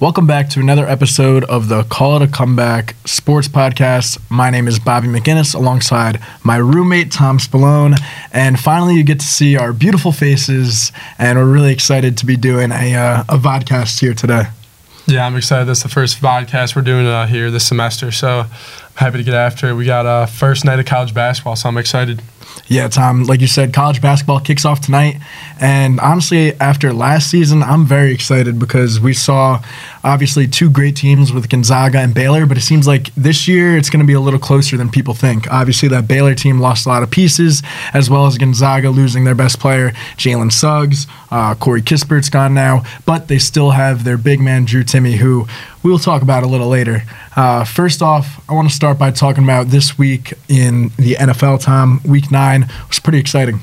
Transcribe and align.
Welcome 0.00 0.28
back 0.28 0.48
to 0.50 0.60
another 0.60 0.86
episode 0.86 1.42
of 1.46 1.68
the 1.68 1.82
Call 1.82 2.14
It 2.14 2.22
a 2.22 2.28
Comeback 2.28 2.94
Sports 3.04 3.48
Podcast. 3.48 4.20
My 4.30 4.48
name 4.48 4.68
is 4.68 4.78
Bobby 4.78 5.08
McGinnis 5.08 5.56
alongside 5.56 6.20
my 6.44 6.56
roommate 6.56 7.10
Tom 7.10 7.38
Spallone. 7.38 7.98
And 8.32 8.60
finally, 8.60 8.94
you 8.94 9.02
get 9.02 9.18
to 9.18 9.26
see 9.26 9.56
our 9.56 9.72
beautiful 9.72 10.12
faces, 10.12 10.92
and 11.18 11.36
we're 11.36 11.52
really 11.52 11.72
excited 11.72 12.16
to 12.18 12.26
be 12.26 12.36
doing 12.36 12.70
a, 12.70 12.94
uh, 12.94 13.24
a 13.28 13.38
vodcast 13.38 13.98
here 13.98 14.14
today. 14.14 14.44
Yeah, 15.06 15.26
I'm 15.26 15.34
excited. 15.34 15.64
This 15.64 15.78
is 15.78 15.82
the 15.82 15.88
first 15.88 16.22
podcast 16.22 16.76
we're 16.76 16.82
doing 16.82 17.04
uh, 17.04 17.26
here 17.26 17.50
this 17.50 17.66
semester, 17.66 18.12
so 18.12 18.42
I'm 18.42 18.48
happy 18.94 19.18
to 19.18 19.24
get 19.24 19.34
after 19.34 19.70
it. 19.70 19.74
We 19.74 19.84
got 19.84 20.06
uh, 20.06 20.26
first 20.26 20.64
night 20.64 20.78
of 20.78 20.86
college 20.86 21.12
basketball, 21.12 21.56
so 21.56 21.68
I'm 21.68 21.76
excited. 21.76 22.22
Yeah, 22.66 22.88
Tom, 22.88 23.24
like 23.24 23.40
you 23.40 23.46
said, 23.46 23.72
college 23.72 24.02
basketball 24.02 24.40
kicks 24.40 24.64
off 24.64 24.80
tonight. 24.80 25.16
And 25.60 26.00
honestly, 26.00 26.52
after 26.60 26.92
last 26.92 27.30
season, 27.30 27.62
I'm 27.62 27.86
very 27.86 28.12
excited 28.12 28.58
because 28.58 29.00
we 29.00 29.14
saw 29.14 29.62
obviously 30.08 30.48
two 30.48 30.70
great 30.70 30.96
teams 30.96 31.32
with 31.32 31.48
Gonzaga 31.50 31.98
and 31.98 32.14
Baylor, 32.14 32.46
but 32.46 32.56
it 32.56 32.62
seems 32.62 32.86
like 32.86 33.14
this 33.14 33.46
year 33.46 33.76
it's 33.76 33.90
going 33.90 34.00
to 34.00 34.06
be 34.06 34.14
a 34.14 34.20
little 34.20 34.40
closer 34.40 34.76
than 34.78 34.88
people 34.88 35.12
think. 35.12 35.46
Obviously, 35.52 35.88
that 35.90 36.08
Baylor 36.08 36.34
team 36.34 36.58
lost 36.58 36.86
a 36.86 36.88
lot 36.88 37.02
of 37.02 37.10
pieces, 37.10 37.62
as 37.92 38.08
well 38.08 38.26
as 38.26 38.38
Gonzaga 38.38 38.88
losing 38.88 39.24
their 39.24 39.34
best 39.34 39.60
player, 39.60 39.90
Jalen 40.16 40.50
Suggs. 40.50 41.06
Uh, 41.30 41.54
Corey 41.54 41.82
Kispert's 41.82 42.30
gone 42.30 42.54
now, 42.54 42.84
but 43.04 43.28
they 43.28 43.38
still 43.38 43.72
have 43.72 44.04
their 44.04 44.16
big 44.16 44.40
man, 44.40 44.64
Drew 44.64 44.82
Timme, 44.82 45.16
who 45.16 45.46
we'll 45.82 45.98
talk 45.98 46.22
about 46.22 46.42
a 46.42 46.46
little 46.46 46.68
later. 46.68 47.02
Uh, 47.36 47.64
first 47.64 48.00
off, 48.00 48.42
I 48.48 48.54
want 48.54 48.68
to 48.68 48.74
start 48.74 48.98
by 48.98 49.10
talking 49.10 49.44
about 49.44 49.68
this 49.68 49.98
week 49.98 50.32
in 50.48 50.90
the 50.96 51.14
NFL, 51.14 51.62
Tom. 51.62 52.00
Week 52.04 52.30
nine 52.30 52.66
was 52.88 52.98
pretty 52.98 53.18
exciting. 53.18 53.60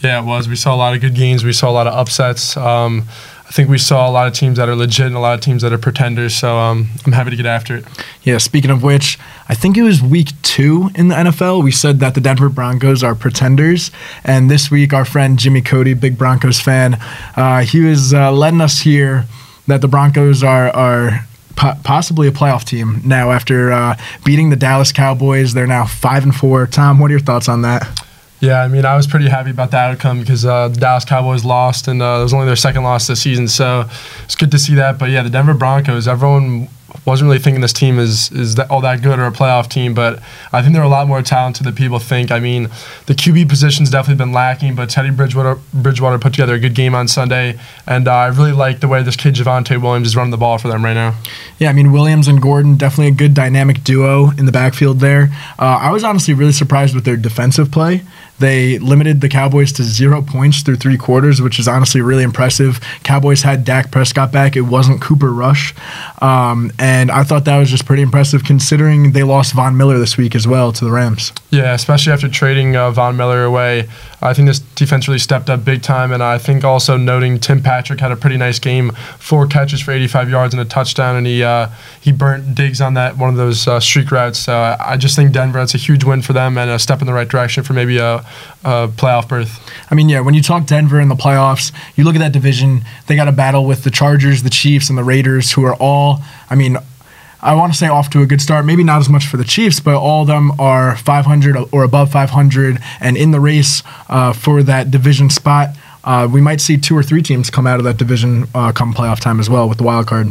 Yeah, 0.00 0.20
it 0.20 0.24
was. 0.24 0.48
We 0.48 0.56
saw 0.56 0.74
a 0.74 0.76
lot 0.76 0.94
of 0.94 1.00
good 1.00 1.14
games. 1.14 1.44
We 1.44 1.52
saw 1.52 1.70
a 1.70 1.72
lot 1.72 1.86
of 1.86 1.94
upsets. 1.94 2.56
Um, 2.56 3.04
I 3.52 3.54
think 3.54 3.68
we 3.68 3.76
saw 3.76 4.08
a 4.08 4.10
lot 4.10 4.26
of 4.26 4.32
teams 4.32 4.56
that 4.56 4.70
are 4.70 4.74
legit 4.74 5.08
and 5.08 5.14
a 5.14 5.18
lot 5.18 5.34
of 5.34 5.42
teams 5.42 5.60
that 5.60 5.74
are 5.74 5.78
pretenders. 5.78 6.34
So 6.34 6.56
um, 6.56 6.88
I'm 7.04 7.12
happy 7.12 7.28
to 7.28 7.36
get 7.36 7.44
after 7.44 7.76
it. 7.76 7.84
Yeah, 8.22 8.38
speaking 8.38 8.70
of 8.70 8.82
which, 8.82 9.18
I 9.46 9.54
think 9.54 9.76
it 9.76 9.82
was 9.82 10.00
week 10.00 10.30
two 10.40 10.88
in 10.94 11.08
the 11.08 11.14
NFL. 11.16 11.62
We 11.62 11.70
said 11.70 12.00
that 12.00 12.14
the 12.14 12.22
Denver 12.22 12.48
Broncos 12.48 13.02
are 13.02 13.14
pretenders. 13.14 13.90
And 14.24 14.50
this 14.50 14.70
week, 14.70 14.94
our 14.94 15.04
friend 15.04 15.38
Jimmy 15.38 15.60
Cody, 15.60 15.92
big 15.92 16.16
Broncos 16.16 16.60
fan, 16.60 16.94
uh, 17.36 17.60
he 17.60 17.80
was 17.80 18.14
uh, 18.14 18.32
letting 18.32 18.62
us 18.62 18.80
hear 18.80 19.26
that 19.66 19.82
the 19.82 19.88
Broncos 19.88 20.42
are, 20.42 20.70
are 20.70 21.26
possibly 21.54 22.28
a 22.28 22.32
playoff 22.32 22.64
team 22.64 23.02
now 23.04 23.32
after 23.32 23.70
uh, 23.70 23.98
beating 24.24 24.48
the 24.48 24.56
Dallas 24.56 24.92
Cowboys. 24.92 25.52
They're 25.52 25.66
now 25.66 25.84
five 25.84 26.22
and 26.22 26.34
four. 26.34 26.66
Tom, 26.66 26.98
what 26.98 27.10
are 27.10 27.12
your 27.12 27.20
thoughts 27.20 27.50
on 27.50 27.60
that? 27.60 28.01
Yeah, 28.42 28.60
I 28.60 28.66
mean, 28.66 28.84
I 28.84 28.96
was 28.96 29.06
pretty 29.06 29.28
happy 29.28 29.50
about 29.50 29.70
the 29.70 29.76
outcome 29.76 30.18
because 30.18 30.44
uh, 30.44 30.66
the 30.66 30.80
Dallas 30.80 31.04
Cowboys 31.04 31.44
lost, 31.44 31.86
and 31.86 32.02
uh, 32.02 32.18
it 32.18 32.24
was 32.24 32.34
only 32.34 32.46
their 32.46 32.56
second 32.56 32.82
loss 32.82 33.06
this 33.06 33.22
season. 33.22 33.46
So 33.46 33.88
it's 34.24 34.34
good 34.34 34.50
to 34.50 34.58
see 34.58 34.74
that. 34.74 34.98
But 34.98 35.10
yeah, 35.10 35.22
the 35.22 35.30
Denver 35.30 35.54
Broncos, 35.54 36.08
everyone 36.08 36.66
wasn't 37.04 37.28
really 37.28 37.40
thinking 37.40 37.60
this 37.60 37.72
team 37.72 37.98
is 37.98 38.30
is 38.32 38.54
that, 38.54 38.70
all 38.70 38.80
that 38.80 39.02
good 39.02 39.18
or 39.18 39.26
a 39.26 39.32
playoff 39.32 39.68
team, 39.68 39.94
but 39.94 40.22
I 40.52 40.62
think 40.62 40.74
they're 40.74 40.82
a 40.82 40.88
lot 40.88 41.08
more 41.08 41.22
talented 41.22 41.66
than 41.66 41.74
people 41.74 41.98
think. 41.98 42.30
I 42.30 42.38
mean, 42.38 42.64
the 43.06 43.14
QB 43.14 43.48
position's 43.48 43.90
definitely 43.90 44.24
been 44.24 44.32
lacking, 44.32 44.74
but 44.74 44.90
Teddy 44.90 45.10
Bridgewater 45.10 45.58
Bridgewater 45.74 46.18
put 46.18 46.32
together 46.32 46.54
a 46.54 46.60
good 46.60 46.74
game 46.74 46.94
on 46.94 47.08
Sunday, 47.08 47.58
and 47.86 48.06
uh, 48.06 48.12
I 48.12 48.26
really 48.28 48.52
like 48.52 48.80
the 48.80 48.88
way 48.88 49.02
this 49.02 49.16
kid 49.16 49.34
Javonte 49.34 49.80
Williams 49.80 50.08
is 50.08 50.16
running 50.16 50.30
the 50.30 50.36
ball 50.36 50.58
for 50.58 50.68
them 50.68 50.84
right 50.84 50.94
now. 50.94 51.16
Yeah, 51.58 51.70
I 51.70 51.72
mean 51.72 51.92
Williams 51.92 52.28
and 52.28 52.40
Gordon 52.40 52.76
definitely 52.76 53.08
a 53.08 53.16
good 53.16 53.34
dynamic 53.34 53.82
duo 53.82 54.30
in 54.38 54.46
the 54.46 54.52
backfield 54.52 55.00
there. 55.00 55.30
Uh, 55.58 55.78
I 55.80 55.90
was 55.90 56.04
honestly 56.04 56.34
really 56.34 56.52
surprised 56.52 56.94
with 56.94 57.04
their 57.04 57.16
defensive 57.16 57.70
play. 57.70 58.02
They 58.42 58.78
limited 58.78 59.20
the 59.20 59.28
Cowboys 59.28 59.70
to 59.74 59.84
zero 59.84 60.20
points 60.20 60.62
through 60.62 60.76
three 60.76 60.98
quarters, 60.98 61.40
which 61.40 61.60
is 61.60 61.68
honestly 61.68 62.00
really 62.00 62.24
impressive. 62.24 62.80
Cowboys 63.04 63.42
had 63.42 63.64
Dak 63.64 63.92
Prescott 63.92 64.32
back. 64.32 64.56
It 64.56 64.62
wasn't 64.62 65.00
Cooper 65.00 65.32
Rush. 65.32 65.72
Um, 66.20 66.72
and 66.76 66.91
I 67.10 67.24
thought 67.24 67.44
that 67.44 67.58
was 67.58 67.70
just 67.70 67.86
pretty 67.86 68.02
impressive 68.02 68.44
considering 68.44 69.12
they 69.12 69.22
lost 69.22 69.54
Von 69.54 69.76
Miller 69.76 69.98
this 69.98 70.16
week 70.16 70.34
as 70.34 70.46
well 70.46 70.72
to 70.72 70.84
the 70.84 70.90
Rams. 70.90 71.32
Yeah, 71.50 71.74
especially 71.74 72.12
after 72.12 72.28
trading 72.28 72.76
uh, 72.76 72.90
Von 72.90 73.16
Miller 73.16 73.44
away. 73.44 73.88
I 74.22 74.34
think 74.34 74.46
this 74.46 74.60
defense 74.60 75.08
really 75.08 75.18
stepped 75.18 75.50
up 75.50 75.64
big 75.64 75.82
time, 75.82 76.12
and 76.12 76.22
I 76.22 76.38
think 76.38 76.64
also 76.64 76.96
noting 76.96 77.40
Tim 77.40 77.62
Patrick 77.62 78.00
had 78.00 78.12
a 78.12 78.16
pretty 78.16 78.36
nice 78.36 78.58
game, 78.58 78.92
four 79.18 79.46
catches 79.46 79.80
for 79.80 79.90
85 79.90 80.30
yards 80.30 80.54
and 80.54 80.60
a 80.60 80.64
touchdown, 80.64 81.16
and 81.16 81.26
he 81.26 81.42
uh, 81.42 81.68
he 82.00 82.12
burnt 82.12 82.54
Diggs 82.54 82.80
on 82.80 82.94
that 82.94 83.16
one 83.16 83.30
of 83.30 83.36
those 83.36 83.66
uh, 83.66 83.80
streak 83.80 84.10
routes. 84.10 84.38
So 84.38 84.76
I 84.78 84.96
just 84.96 85.16
think 85.16 85.32
Denver 85.32 85.58
that's 85.58 85.74
a 85.74 85.78
huge 85.78 86.04
win 86.04 86.22
for 86.22 86.32
them 86.32 86.56
and 86.56 86.70
a 86.70 86.78
step 86.78 87.00
in 87.00 87.06
the 87.06 87.12
right 87.12 87.28
direction 87.28 87.64
for 87.64 87.72
maybe 87.72 87.98
a, 87.98 88.16
a 88.64 88.88
playoff 88.88 89.28
berth. 89.28 89.60
I 89.90 89.94
mean, 89.94 90.08
yeah, 90.08 90.20
when 90.20 90.34
you 90.34 90.42
talk 90.42 90.66
Denver 90.66 91.00
in 91.00 91.08
the 91.08 91.14
playoffs, 91.16 91.72
you 91.96 92.04
look 92.04 92.14
at 92.14 92.20
that 92.20 92.32
division. 92.32 92.84
They 93.06 93.16
got 93.16 93.28
a 93.28 93.32
battle 93.32 93.66
with 93.66 93.84
the 93.84 93.90
Chargers, 93.90 94.42
the 94.42 94.50
Chiefs, 94.50 94.88
and 94.88 94.96
the 94.96 95.04
Raiders, 95.04 95.52
who 95.52 95.64
are 95.64 95.74
all, 95.74 96.20
I 96.48 96.54
mean, 96.54 96.76
I 97.42 97.54
want 97.54 97.72
to 97.72 97.78
say 97.78 97.88
off 97.88 98.08
to 98.10 98.22
a 98.22 98.26
good 98.26 98.40
start. 98.40 98.64
Maybe 98.64 98.84
not 98.84 99.00
as 99.00 99.08
much 99.08 99.26
for 99.26 99.36
the 99.36 99.44
Chiefs, 99.44 99.80
but 99.80 99.96
all 99.96 100.22
of 100.22 100.28
them 100.28 100.52
are 100.60 100.96
500 100.96 101.56
or 101.72 101.82
above 101.82 102.12
500 102.12 102.78
and 103.00 103.16
in 103.16 103.32
the 103.32 103.40
race 103.40 103.82
uh, 104.08 104.32
for 104.32 104.62
that 104.62 104.90
division 104.90 105.28
spot. 105.28 105.70
Uh, 106.04 106.28
we 106.30 106.40
might 106.40 106.60
see 106.60 106.76
two 106.76 106.96
or 106.96 107.02
three 107.02 107.22
teams 107.22 107.50
come 107.50 107.66
out 107.66 107.78
of 107.78 107.84
that 107.84 107.96
division 107.96 108.46
uh, 108.54 108.72
come 108.72 108.92
playoff 108.94 109.20
time 109.20 109.40
as 109.40 109.50
well 109.50 109.68
with 109.68 109.78
the 109.78 109.84
wild 109.84 110.06
card. 110.06 110.28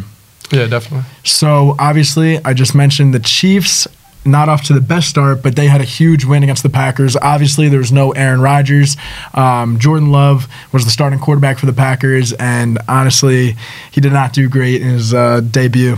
Yeah, 0.52 0.68
definitely. 0.68 1.06
So 1.24 1.76
obviously, 1.80 2.44
I 2.44 2.54
just 2.54 2.76
mentioned 2.76 3.14
the 3.14 3.20
Chiefs 3.20 3.88
not 4.24 4.50
off 4.50 4.64
to 4.64 4.74
the 4.74 4.82
best 4.82 5.10
start, 5.10 5.42
but 5.42 5.56
they 5.56 5.68
had 5.68 5.82
a 5.82 5.86
huge 5.86 6.26
win 6.26 6.44
against 6.44 6.64
the 6.64 6.70
Packers. 6.70 7.18
Obviously, 7.18 7.70
there 7.70 7.80
was 7.80 7.92
no 7.92 8.12
Aaron 8.12 8.42
Rodgers. 8.42 8.96
Um, 9.34 9.80
Jordan 9.80 10.12
Love 10.12 10.48
was 10.72 10.86
the 10.86 10.92
starting 10.92 11.20
quarterback 11.20 11.58
for 11.58 11.66
the 11.66 11.74
Packers, 11.74 12.34
and 12.34 12.78
honestly, 12.88 13.56
he 13.92 14.02
did 14.02 14.14
not 14.14 14.34
do 14.34 14.48
great 14.48 14.82
in 14.82 14.90
his 14.90 15.14
uh, 15.14 15.42
debut. 15.42 15.98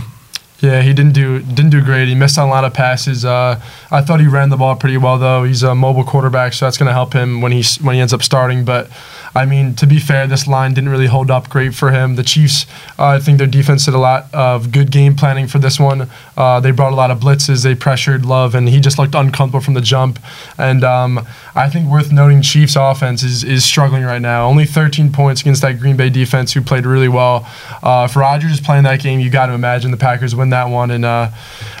Yeah, 0.64 0.80
he 0.80 0.94
didn't 0.94 1.12
do 1.12 1.40
didn't 1.40 1.72
do 1.72 1.84
great. 1.84 2.08
He 2.08 2.14
missed 2.14 2.38
on 2.38 2.48
a 2.48 2.50
lot 2.50 2.64
of 2.64 2.72
passes. 2.72 3.22
Uh, 3.22 3.60
I 3.90 4.00
thought 4.00 4.20
he 4.20 4.26
ran 4.26 4.48
the 4.48 4.56
ball 4.56 4.74
pretty 4.76 4.96
well 4.96 5.18
though. 5.18 5.44
He's 5.44 5.62
a 5.62 5.74
mobile 5.74 6.04
quarterback, 6.04 6.54
so 6.54 6.64
that's 6.64 6.78
going 6.78 6.86
to 6.86 6.94
help 6.94 7.12
him 7.12 7.42
when 7.42 7.52
he 7.52 7.62
when 7.82 7.94
he 7.94 8.00
ends 8.00 8.14
up 8.14 8.22
starting. 8.22 8.64
But 8.64 8.88
I 9.34 9.46
mean, 9.46 9.74
to 9.76 9.86
be 9.86 9.98
fair, 9.98 10.26
this 10.26 10.46
line 10.46 10.74
didn't 10.74 10.90
really 10.90 11.06
hold 11.06 11.30
up 11.30 11.48
great 11.48 11.74
for 11.74 11.90
him. 11.90 12.14
The 12.14 12.22
Chiefs, 12.22 12.66
uh, 12.98 13.06
I 13.06 13.18
think 13.18 13.38
their 13.38 13.48
defense 13.48 13.84
did 13.84 13.94
a 13.94 13.98
lot 13.98 14.32
of 14.32 14.70
good 14.70 14.92
game 14.92 15.16
planning 15.16 15.48
for 15.48 15.58
this 15.58 15.80
one. 15.80 16.08
Uh, 16.36 16.60
they 16.60 16.70
brought 16.70 16.92
a 16.92 16.96
lot 16.96 17.10
of 17.10 17.18
blitzes. 17.18 17.64
They 17.64 17.74
pressured 17.74 18.24
Love, 18.24 18.54
and 18.54 18.68
he 18.68 18.78
just 18.78 18.98
looked 18.98 19.14
uncomfortable 19.14 19.60
from 19.60 19.74
the 19.74 19.80
jump. 19.80 20.20
And 20.56 20.84
um, 20.84 21.26
I 21.54 21.68
think 21.68 21.90
worth 21.90 22.12
noting, 22.12 22.42
Chiefs 22.42 22.76
offense 22.78 23.22
is, 23.22 23.42
is 23.42 23.64
struggling 23.64 24.04
right 24.04 24.22
now. 24.22 24.46
Only 24.46 24.66
13 24.66 25.12
points 25.12 25.40
against 25.40 25.62
that 25.62 25.80
Green 25.80 25.96
Bay 25.96 26.10
defense, 26.10 26.52
who 26.52 26.60
played 26.60 26.86
really 26.86 27.08
well. 27.08 27.46
Uh, 27.82 28.06
if 28.08 28.14
Rodgers 28.14 28.52
is 28.52 28.60
playing 28.60 28.84
that 28.84 29.00
game, 29.00 29.18
you 29.18 29.30
got 29.30 29.46
to 29.46 29.52
imagine 29.52 29.90
the 29.90 29.96
Packers 29.96 30.34
win 30.34 30.50
that 30.50 30.68
one. 30.68 30.92
And 30.92 31.04
uh, 31.04 31.30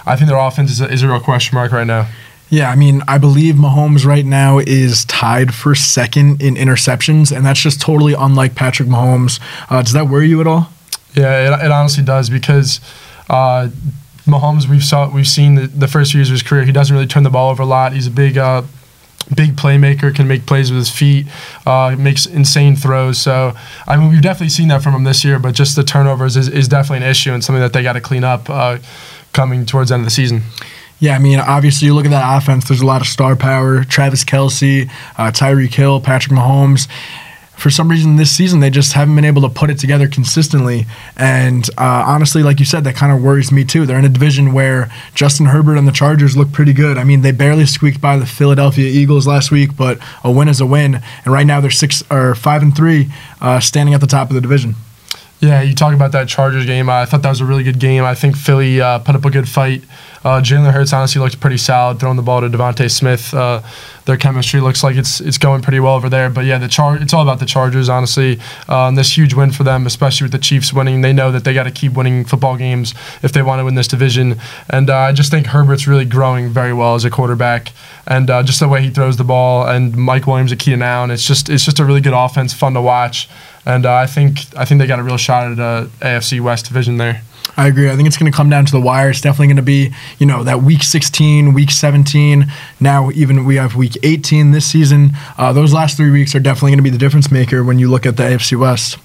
I 0.04 0.16
think 0.16 0.28
their 0.28 0.38
offense 0.38 0.72
is 0.72 0.80
a, 0.80 0.90
is 0.90 1.02
a 1.02 1.08
real 1.08 1.20
question 1.20 1.54
mark 1.54 1.70
right 1.70 1.86
now. 1.86 2.08
Yeah, 2.50 2.70
I 2.70 2.76
mean, 2.76 3.02
I 3.08 3.18
believe 3.18 3.56
Mahomes 3.56 4.04
right 4.04 4.24
now 4.24 4.58
is 4.58 5.04
tied 5.06 5.54
for 5.54 5.74
second 5.74 6.42
in 6.42 6.54
interceptions, 6.54 7.34
and 7.34 7.44
that's 7.44 7.60
just 7.60 7.80
totally 7.80 8.14
unlike 8.14 8.54
Patrick 8.54 8.88
Mahomes. 8.88 9.40
Uh, 9.70 9.82
does 9.82 9.92
that 9.92 10.08
worry 10.08 10.28
you 10.28 10.40
at 10.40 10.46
all? 10.46 10.68
Yeah, 11.14 11.54
it, 11.54 11.64
it 11.64 11.70
honestly 11.70 12.04
does 12.04 12.28
because 12.28 12.80
uh, 13.28 13.70
Mahomes, 14.26 14.68
we've 14.68 14.84
saw 14.84 15.10
we've 15.10 15.26
seen 15.26 15.54
the, 15.54 15.66
the, 15.66 15.88
first 15.88 16.12
few 16.12 16.18
years 16.18 16.28
of 16.28 16.32
his 16.32 16.42
career, 16.42 16.64
he 16.64 16.72
doesn't 16.72 16.94
really 16.94 17.06
turn 17.06 17.22
the 17.22 17.30
ball 17.30 17.50
over 17.50 17.62
a 17.62 17.66
lot. 17.66 17.92
He's 17.92 18.06
a 18.06 18.10
big. 18.10 18.38
Uh, 18.38 18.62
big 19.34 19.56
playmaker, 19.56 20.14
can 20.14 20.28
make 20.28 20.44
plays 20.44 20.70
with 20.70 20.78
his 20.78 20.90
feet, 20.90 21.26
uh, 21.64 21.96
makes 21.98 22.26
insane 22.26 22.76
throws. 22.76 23.18
So, 23.18 23.54
I 23.86 23.96
mean, 23.96 24.10
we've 24.10 24.20
definitely 24.20 24.50
seen 24.50 24.68
that 24.68 24.82
from 24.82 24.94
him 24.94 25.04
this 25.04 25.24
year, 25.24 25.38
but 25.38 25.54
just 25.54 25.76
the 25.76 25.82
turnovers 25.82 26.36
is, 26.36 26.46
is 26.48 26.68
definitely 26.68 27.06
an 27.06 27.10
issue 27.10 27.32
and 27.32 27.42
something 27.42 27.62
that 27.62 27.72
they 27.72 27.82
got 27.82 27.94
to 27.94 28.02
clean 28.02 28.22
up 28.22 28.50
uh, 28.50 28.78
coming 29.32 29.64
towards 29.64 29.88
the 29.88 29.94
end 29.94 30.02
of 30.02 30.04
the 30.04 30.10
season. 30.10 30.42
Yeah, 31.04 31.16
I 31.16 31.18
mean, 31.18 31.38
obviously, 31.38 31.84
you 31.84 31.94
look 31.94 32.06
at 32.06 32.12
that 32.12 32.38
offense, 32.38 32.66
there's 32.66 32.80
a 32.80 32.86
lot 32.86 33.02
of 33.02 33.06
star 33.06 33.36
power. 33.36 33.84
Travis 33.84 34.24
Kelce, 34.24 34.90
uh, 35.18 35.30
Tyreek 35.30 35.74
Hill, 35.74 36.00
Patrick 36.00 36.34
Mahomes. 36.34 36.88
For 37.58 37.68
some 37.68 37.90
reason, 37.90 38.16
this 38.16 38.34
season, 38.34 38.60
they 38.60 38.70
just 38.70 38.94
haven't 38.94 39.14
been 39.14 39.26
able 39.26 39.42
to 39.42 39.50
put 39.50 39.68
it 39.68 39.78
together 39.78 40.08
consistently. 40.08 40.86
And 41.14 41.68
uh, 41.76 42.04
honestly, 42.06 42.42
like 42.42 42.58
you 42.58 42.64
said, 42.64 42.84
that 42.84 42.96
kind 42.96 43.12
of 43.12 43.22
worries 43.22 43.52
me 43.52 43.66
too. 43.66 43.84
They're 43.84 43.98
in 43.98 44.06
a 44.06 44.08
division 44.08 44.54
where 44.54 44.90
Justin 45.14 45.44
Herbert 45.44 45.76
and 45.76 45.86
the 45.86 45.92
Chargers 45.92 46.38
look 46.38 46.52
pretty 46.52 46.72
good. 46.72 46.96
I 46.96 47.04
mean, 47.04 47.20
they 47.20 47.32
barely 47.32 47.66
squeaked 47.66 48.00
by 48.00 48.16
the 48.16 48.24
Philadelphia 48.24 48.88
Eagles 48.88 49.26
last 49.26 49.50
week, 49.50 49.76
but 49.76 49.98
a 50.24 50.32
win 50.32 50.48
is 50.48 50.62
a 50.62 50.66
win. 50.66 51.02
And 51.26 51.34
right 51.34 51.46
now, 51.46 51.60
they're 51.60 51.70
six 51.70 52.02
or 52.10 52.34
five 52.34 52.62
and 52.62 52.74
three, 52.74 53.12
uh, 53.42 53.60
standing 53.60 53.94
at 53.94 54.00
the 54.00 54.06
top 54.06 54.30
of 54.30 54.34
the 54.36 54.40
division. 54.40 54.74
Yeah, 55.40 55.60
you 55.60 55.74
talk 55.74 55.92
about 55.92 56.12
that 56.12 56.28
Chargers 56.28 56.64
game. 56.64 56.88
I 56.88 57.04
thought 57.04 57.20
that 57.22 57.28
was 57.28 57.42
a 57.42 57.44
really 57.44 57.64
good 57.64 57.78
game. 57.78 58.04
I 58.04 58.14
think 58.14 58.34
Philly 58.34 58.80
uh, 58.80 59.00
put 59.00 59.14
up 59.14 59.26
a 59.26 59.30
good 59.30 59.46
fight. 59.46 59.84
Uh, 60.24 60.40
Jalen 60.40 60.72
Hurts 60.72 60.92
honestly 60.92 61.20
looked 61.20 61.38
pretty 61.38 61.58
solid 61.58 62.00
throwing 62.00 62.16
the 62.16 62.22
ball 62.22 62.40
to 62.40 62.48
DeVonta 62.48 62.90
Smith. 62.90 63.34
Uh, 63.34 63.60
their 64.06 64.16
chemistry 64.16 64.60
looks 64.60 64.82
like 64.82 64.96
it's 64.96 65.20
it's 65.20 65.38
going 65.38 65.60
pretty 65.62 65.80
well 65.80 65.94
over 65.94 66.08
there. 66.08 66.30
But 66.30 66.46
yeah, 66.46 66.58
the 66.58 66.68
char- 66.68 66.96
it's 66.96 67.12
all 67.12 67.22
about 67.22 67.40
the 67.40 67.46
Chargers, 67.46 67.88
honestly. 67.88 68.40
And 68.68 68.96
this 68.96 69.16
huge 69.16 69.34
win 69.34 69.50
for 69.50 69.64
them, 69.64 69.86
especially 69.86 70.24
with 70.24 70.32
the 70.32 70.38
Chiefs 70.38 70.72
winning. 70.72 71.02
They 71.02 71.12
know 71.12 71.30
that 71.30 71.44
they 71.44 71.52
got 71.52 71.64
to 71.64 71.70
keep 71.70 71.92
winning 71.92 72.24
football 72.24 72.56
games 72.56 72.94
if 73.22 73.32
they 73.32 73.42
want 73.42 73.60
to 73.60 73.64
win 73.64 73.74
this 73.74 73.88
division. 73.88 74.40
And 74.70 74.88
uh, 74.88 74.96
I 74.96 75.12
just 75.12 75.30
think 75.30 75.46
Herbert's 75.48 75.86
really 75.86 76.04
growing 76.06 76.48
very 76.48 76.72
well 76.72 76.94
as 76.94 77.04
a 77.04 77.10
quarterback, 77.10 77.72
and 78.06 78.30
uh, 78.30 78.42
just 78.42 78.60
the 78.60 78.68
way 78.68 78.82
he 78.82 78.90
throws 78.90 79.16
the 79.16 79.24
ball, 79.24 79.66
and 79.66 79.94
Mike 79.94 80.26
Williams 80.26 80.52
at 80.52 80.58
Keenan 80.58 80.82
Allen. 80.82 81.10
It's 81.10 81.26
just 81.26 81.48
it's 81.48 81.64
just 81.64 81.78
a 81.78 81.84
really 81.84 82.00
good 82.00 82.14
offense, 82.14 82.52
fun 82.54 82.72
to 82.74 82.82
watch. 82.82 83.28
And 83.66 83.86
uh, 83.86 83.94
I 83.94 84.06
think 84.06 84.38
I 84.56 84.64
think 84.64 84.80
they 84.80 84.86
got 84.86 84.98
a 84.98 85.02
real 85.02 85.16
shot 85.16 85.52
at 85.52 85.58
a 85.58 85.90
AFC 86.00 86.40
West 86.40 86.66
division 86.66 86.96
there. 86.96 87.22
I 87.56 87.68
agree. 87.68 87.88
I 87.88 87.96
think 87.96 88.06
it's 88.06 88.16
going 88.16 88.30
to 88.30 88.36
come 88.36 88.50
down 88.50 88.66
to 88.66 88.72
the 88.72 88.80
wire. 88.80 89.10
It's 89.10 89.20
definitely 89.20 89.48
going 89.48 89.56
to 89.56 89.62
be, 89.62 89.92
you 90.18 90.26
know, 90.26 90.42
that 90.44 90.62
week 90.62 90.82
16, 90.82 91.52
week 91.54 91.70
17. 91.70 92.46
Now, 92.80 93.10
even 93.12 93.44
we 93.44 93.56
have 93.56 93.76
week 93.76 93.96
18 94.02 94.50
this 94.50 94.66
season. 94.66 95.12
Uh, 95.38 95.52
those 95.52 95.72
last 95.72 95.96
three 95.96 96.10
weeks 96.10 96.34
are 96.34 96.40
definitely 96.40 96.72
going 96.72 96.78
to 96.78 96.82
be 96.82 96.90
the 96.90 96.98
difference 96.98 97.30
maker 97.30 97.62
when 97.62 97.78
you 97.78 97.88
look 97.88 98.06
at 98.06 98.16
the 98.16 98.24
AFC 98.24 98.58
West. 98.58 98.98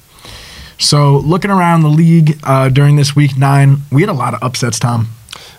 So, 0.79 1.17
looking 1.17 1.51
around 1.51 1.81
the 1.81 1.89
league 1.89 2.39
uh, 2.43 2.69
during 2.69 2.95
this 2.95 3.15
week 3.15 3.37
nine, 3.37 3.79
we 3.91 4.01
had 4.01 4.09
a 4.09 4.13
lot 4.13 4.33
of 4.33 4.41
upsets, 4.41 4.79
Tom. 4.79 5.09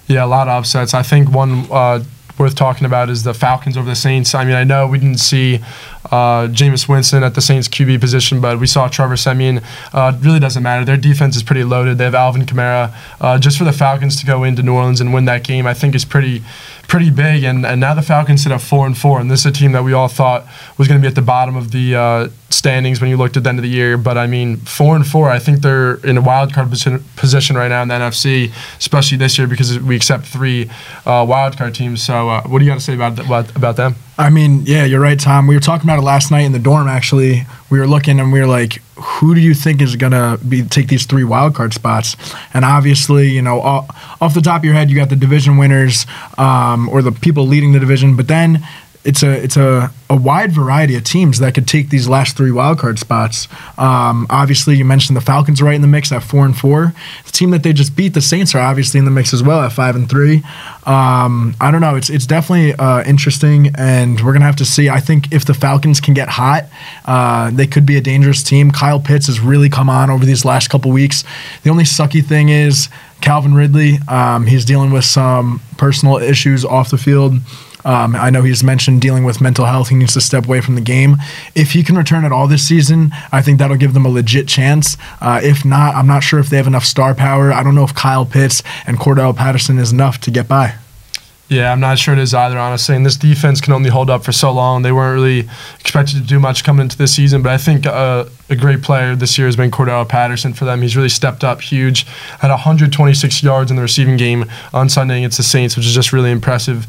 Yeah, 0.07 0.25
a 0.25 0.27
lot 0.27 0.49
of 0.49 0.59
upsets. 0.59 0.95
I 0.95 1.03
think 1.03 1.31
one 1.31 1.67
uh, 1.71 2.03
worth 2.39 2.55
talking 2.55 2.87
about 2.87 3.11
is 3.11 3.23
the 3.23 3.35
Falcons 3.35 3.77
over 3.77 3.89
the 3.89 3.95
Saints. 3.95 4.35
I 4.35 4.45
mean, 4.45 4.55
I 4.55 4.65
know 4.65 4.87
we 4.87 4.99
didn't 4.99 5.19
see 5.19 5.61
uh, 6.11 6.49
Jameis 6.49 6.89
Winston 6.89 7.23
at 7.23 7.35
the 7.35 7.41
Saints 7.41 7.69
QB 7.69 8.01
position, 8.01 8.41
but 8.41 8.59
we 8.59 8.67
saw 8.67 8.89
Trevor 8.89 9.17
Siemian. 9.17 9.61
Uh, 9.93 10.17
really 10.21 10.41
doesn't 10.41 10.63
matter. 10.63 10.85
Their 10.85 10.97
defense 10.97 11.37
is 11.37 11.43
pretty 11.43 11.65
loaded. 11.65 11.99
They 11.99 12.05
have 12.05 12.15
Alvin 12.15 12.47
Kamara. 12.47 12.95
Uh, 13.21 13.39
just 13.39 13.59
for 13.59 13.65
the 13.65 13.73
Falcons 13.73 14.19
to 14.21 14.27
go 14.27 14.45
into 14.45 14.63
New 14.63 14.75
Orleans 14.75 15.01
and 15.01 15.15
win 15.15 15.25
that 15.27 15.45
game, 15.45 15.67
I 15.67 15.75
think 15.75 15.95
is 15.95 16.05
pretty 16.05 16.43
pretty 16.91 17.09
big. 17.09 17.45
And, 17.45 17.65
and 17.65 17.81
now 17.81 17.95
the 17.95 18.03
Falcons 18.03 18.43
sit 18.43 18.51
at 18.51 18.61
four 18.61 18.85
and 18.85 18.99
four, 18.99 19.21
and 19.21 19.31
this 19.31 19.41
is 19.41 19.47
a 19.47 19.53
team 19.53 19.71
that 19.73 19.85
we 19.85 19.93
all 19.93 20.09
thought 20.09 20.45
was 20.77 20.89
going 20.89 21.01
to 21.01 21.03
be 21.03 21.09
at 21.09 21.15
the 21.15 21.23
bottom 21.23 21.55
of 21.55 21.71
the 21.71 21.95
uh, 21.95 22.29
standings 22.51 23.01
when 23.01 23.09
you 23.09 23.17
looked 23.17 23.37
at 23.37 23.45
the 23.45 23.49
end 23.49 23.59
of 23.59 23.63
the 23.63 23.69
year. 23.71 23.97
But 23.97 24.19
I 24.19 24.27
mean, 24.27 24.57
four 24.57 24.97
and 24.97 25.07
four, 25.07 25.31
I 25.31 25.39
think 25.39 25.61
they're 25.61 25.95
in 26.05 26.19
a 26.19 26.21
wild 26.21 26.53
card 26.53 26.69
position 27.17 27.57
right 27.57 27.69
now 27.69 27.83
in 27.83 27.89
the 27.89 27.95
NFC, 27.95 28.53
especially 28.79 29.19
this 29.19 29.39
year 29.39 29.47
because 29.47 29.79
we 29.79 29.95
accept 29.95 30.27
three 30.27 30.69
uh, 31.07 31.25
wild 31.29 31.57
card 31.57 31.77
teams. 31.77 32.03
So, 32.03 32.29
uh, 32.29 32.43
what 32.43 32.59
do 32.59 32.65
you 32.65 32.71
got 32.71 32.79
to 32.79 32.85
say 32.85 32.95
about 32.95 33.19
about, 33.21 33.55
about 33.57 33.77
them? 33.77 33.95
I 34.21 34.29
mean, 34.29 34.65
yeah, 34.67 34.85
you're 34.85 35.01
right, 35.01 35.19
Tom. 35.19 35.47
We 35.47 35.55
were 35.55 35.61
talking 35.61 35.89
about 35.89 35.99
it 35.99 36.03
last 36.03 36.31
night 36.31 36.43
in 36.43 36.53
the 36.53 36.59
dorm. 36.59 36.89
Actually, 36.89 37.47
we 37.71 37.79
were 37.79 37.87
looking 37.87 38.21
and 38.21 38.31
we 38.31 38.41
were 38.41 38.47
like, 38.47 38.83
who 38.97 39.35
do 39.35 39.41
you 39.41 39.55
think 39.55 39.81
is 39.81 39.97
gonna 39.97 40.39
be 40.47 40.63
take 40.63 40.89
these 40.89 41.07
three 41.07 41.25
wild 41.25 41.55
card 41.55 41.73
spots? 41.73 42.17
And 42.53 42.63
obviously, 42.65 43.31
you 43.31 43.41
know, 43.41 43.61
off 43.61 44.35
the 44.35 44.43
top 44.43 44.61
of 44.61 44.65
your 44.67 44.75
head, 44.75 44.91
you 44.91 44.97
got 44.97 45.09
the 45.09 45.17
division 45.17 45.57
winners 45.57 46.05
um, 46.37 46.89
or 46.91 47.01
the 47.01 47.13
people 47.13 47.47
leading 47.47 47.73
the 47.73 47.81
division. 47.81 48.15
But 48.15 48.29
then 48.29 48.67
it's 49.03 49.23
a 49.23 49.43
it's 49.43 49.57
a, 49.57 49.91
a 50.11 50.17
wide 50.17 50.53
variety 50.53 50.95
of 50.95 51.05
teams 51.05 51.39
that 51.39 51.55
could 51.55 51.67
take 51.67 51.89
these 51.89 52.07
last 52.07 52.37
three 52.37 52.51
wildcard 52.51 52.99
spots. 52.99 53.49
Um, 53.79 54.27
obviously, 54.29 54.77
you 54.77 54.85
mentioned 54.85 55.17
the 55.17 55.23
Falcons 55.23 55.63
are 55.63 55.65
right 55.65 55.75
in 55.75 55.81
the 55.81 55.89
mix 55.89 56.13
at 56.13 56.23
four 56.23 56.45
and 56.45 56.57
four. 56.57 56.93
The 57.25 57.33
team 57.33 57.51
that 57.51 57.63
they 57.63 57.73
just 57.73 57.97
beat, 57.97 58.13
the 58.13 58.21
Saints, 58.21 58.55
are 58.55 58.61
obviously 58.61 58.99
in 58.99 59.07
the 59.07 59.11
mix 59.11 59.33
as 59.33 59.43
well 59.43 59.63
at 59.63 59.73
five 59.73 59.97
and 59.97 60.09
three. 60.09 60.43
Um, 60.85 61.55
I 61.61 61.71
don't 61.71 61.81
know. 61.81 61.97
It's 61.97 62.11
it's 62.11 62.27
definitely 62.27 62.75
uh, 62.75 63.03
interesting, 63.05 63.73
and 63.75 64.21
we're 64.21 64.35
gonna 64.35 64.45
have 64.45 64.57
to 64.57 64.67
see. 64.67 64.91
I 64.91 65.01
think 65.01 65.33
if 65.33 65.47
the 65.47 65.55
Falcons 65.55 66.01
can 66.01 66.13
get 66.13 66.29
hot, 66.29 66.65
uh, 67.07 67.51
they 67.51 67.67
could 67.67 67.87
be 67.87 67.97
a 67.97 68.03
dangerous 68.03 68.43
team. 68.43 68.71
Kyle 68.71 69.01
Pitts 69.01 69.29
has 69.29 69.41
really 69.41 69.71
come 69.71 69.89
on 69.89 70.11
over 70.11 70.27
these 70.27 70.45
last 70.45 70.69
couple 70.69 70.91
weeks. 70.91 71.25
The 71.63 71.71
only 71.71 71.85
sucky 71.85 72.23
thing 72.23 72.51
is 72.51 72.91
Calvin 73.23 73.55
Ridley. 73.55 73.99
Um, 74.09 74.47
he's 74.47 74.67
dealing 74.67 74.91
with 74.91 75.05
some 75.05 75.63
personal 75.79 76.19
issues 76.19 76.67
off 76.67 76.91
the 76.91 76.99
field. 76.99 77.41
Um, 77.85 78.15
I 78.17 78.31
know 78.31 78.43
he's 78.43 78.63
mentioned 78.63 79.01
dealing 79.01 79.25
with 79.25 79.41
mental 79.41 79.67
health. 79.67 79.89
He 79.89 79.97
needs 79.97 80.15
to 80.15 80.21
step 80.21 80.47
away 80.47 80.61
from 80.61 80.75
the 80.75 80.81
game. 80.81 81.17
If 81.55 81.73
he 81.73 81.83
can 81.83 81.97
return 81.97 82.25
at 82.25 82.33
all 82.33 82.47
this 82.47 82.67
season, 82.67 83.13
I 83.33 83.43
think 83.43 83.59
that'll 83.59 83.77
give 83.77 83.95
them 83.95 84.07
a 84.07 84.11
legit 84.11 84.49
chance. 84.49 84.97
Uh, 85.21 85.41
if 85.43 85.65
not, 85.65 85.95
I'm 85.95 86.07
not 86.07 86.23
sure 86.23 86.39
if 86.39 86.51
they 86.51 86.57
have 86.57 86.67
enough 86.67 86.85
star 86.85 87.15
power. 87.15 87.53
I 87.53 87.63
don't 87.63 87.75
know 87.75 87.85
if 87.85 87.95
Kyle 87.95 88.27
Pitts 88.27 88.63
and 88.87 88.99
Cordarrelle 88.99 89.37
Patterson 89.37 89.79
is 89.79 89.93
enough 89.93 90.21
to 90.21 90.31
get 90.31 90.49
by. 90.49 90.77
Yeah, 91.51 91.73
I'm 91.73 91.81
not 91.81 91.99
sure 91.99 92.15
it 92.15 92.21
is 92.21 92.33
either, 92.33 92.57
honestly. 92.57 92.95
And 92.95 93.05
this 93.05 93.17
defense 93.17 93.61
can 93.61 93.73
only 93.73 93.91
hold 93.91 94.09
up 94.09 94.23
for 94.23 94.31
so 94.31 94.53
long. 94.53 94.83
They 94.83 94.93
weren't 94.93 95.15
really 95.15 95.51
expected 95.81 96.15
to 96.15 96.21
do 96.21 96.39
much 96.39 96.63
coming 96.63 96.85
into 96.85 96.97
this 96.97 97.13
season, 97.13 97.43
but 97.43 97.51
I 97.51 97.59
think 97.59 97.87
uh, 97.87 98.27
a 98.49 98.55
great 98.55 98.83
player 98.83 99.17
this 99.17 99.37
year 99.37 99.49
has 99.49 99.57
been 99.57 99.73
Cordarrelle 99.73 100.09
Patterson 100.09 100.53
for 100.53 100.65
them. 100.65 100.81
He's 100.81 100.97
really 100.97 101.09
stepped 101.09 101.43
up 101.43 101.61
huge. 101.61 102.05
Had 102.39 102.51
126 102.51 103.43
yards 103.43 103.69
in 103.69 103.77
the 103.77 103.83
receiving 103.83 104.17
game 104.17 104.45
on 104.73 104.89
Sunday 104.89 105.19
against 105.19 105.39
the 105.39 105.43
Saints, 105.43 105.77
which 105.77 105.87
is 105.87 105.93
just 105.93 106.13
really 106.13 106.31
impressive. 106.31 106.87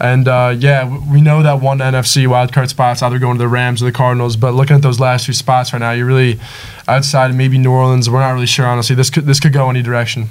And 0.00 0.26
uh, 0.26 0.56
yeah, 0.58 0.88
we 1.12 1.20
know 1.20 1.42
that 1.42 1.60
one 1.60 1.78
NFC 1.78 2.26
wildcard 2.26 2.70
spot's 2.70 3.02
either 3.02 3.18
going 3.18 3.36
to 3.36 3.38
the 3.38 3.48
Rams 3.48 3.82
or 3.82 3.84
the 3.84 3.92
Cardinals. 3.92 4.36
But 4.36 4.54
looking 4.54 4.74
at 4.74 4.82
those 4.82 4.98
last 4.98 5.26
two 5.26 5.34
spots 5.34 5.72
right 5.72 5.78
now, 5.78 5.92
you're 5.92 6.06
really 6.06 6.40
outside 6.88 7.30
of 7.30 7.36
maybe 7.36 7.58
New 7.58 7.70
Orleans. 7.70 8.08
We're 8.08 8.20
not 8.20 8.32
really 8.32 8.46
sure, 8.46 8.66
honestly. 8.66 8.96
This 8.96 9.10
could 9.10 9.26
this 9.26 9.40
could 9.40 9.52
go 9.52 9.68
any 9.68 9.82
direction. 9.82 10.28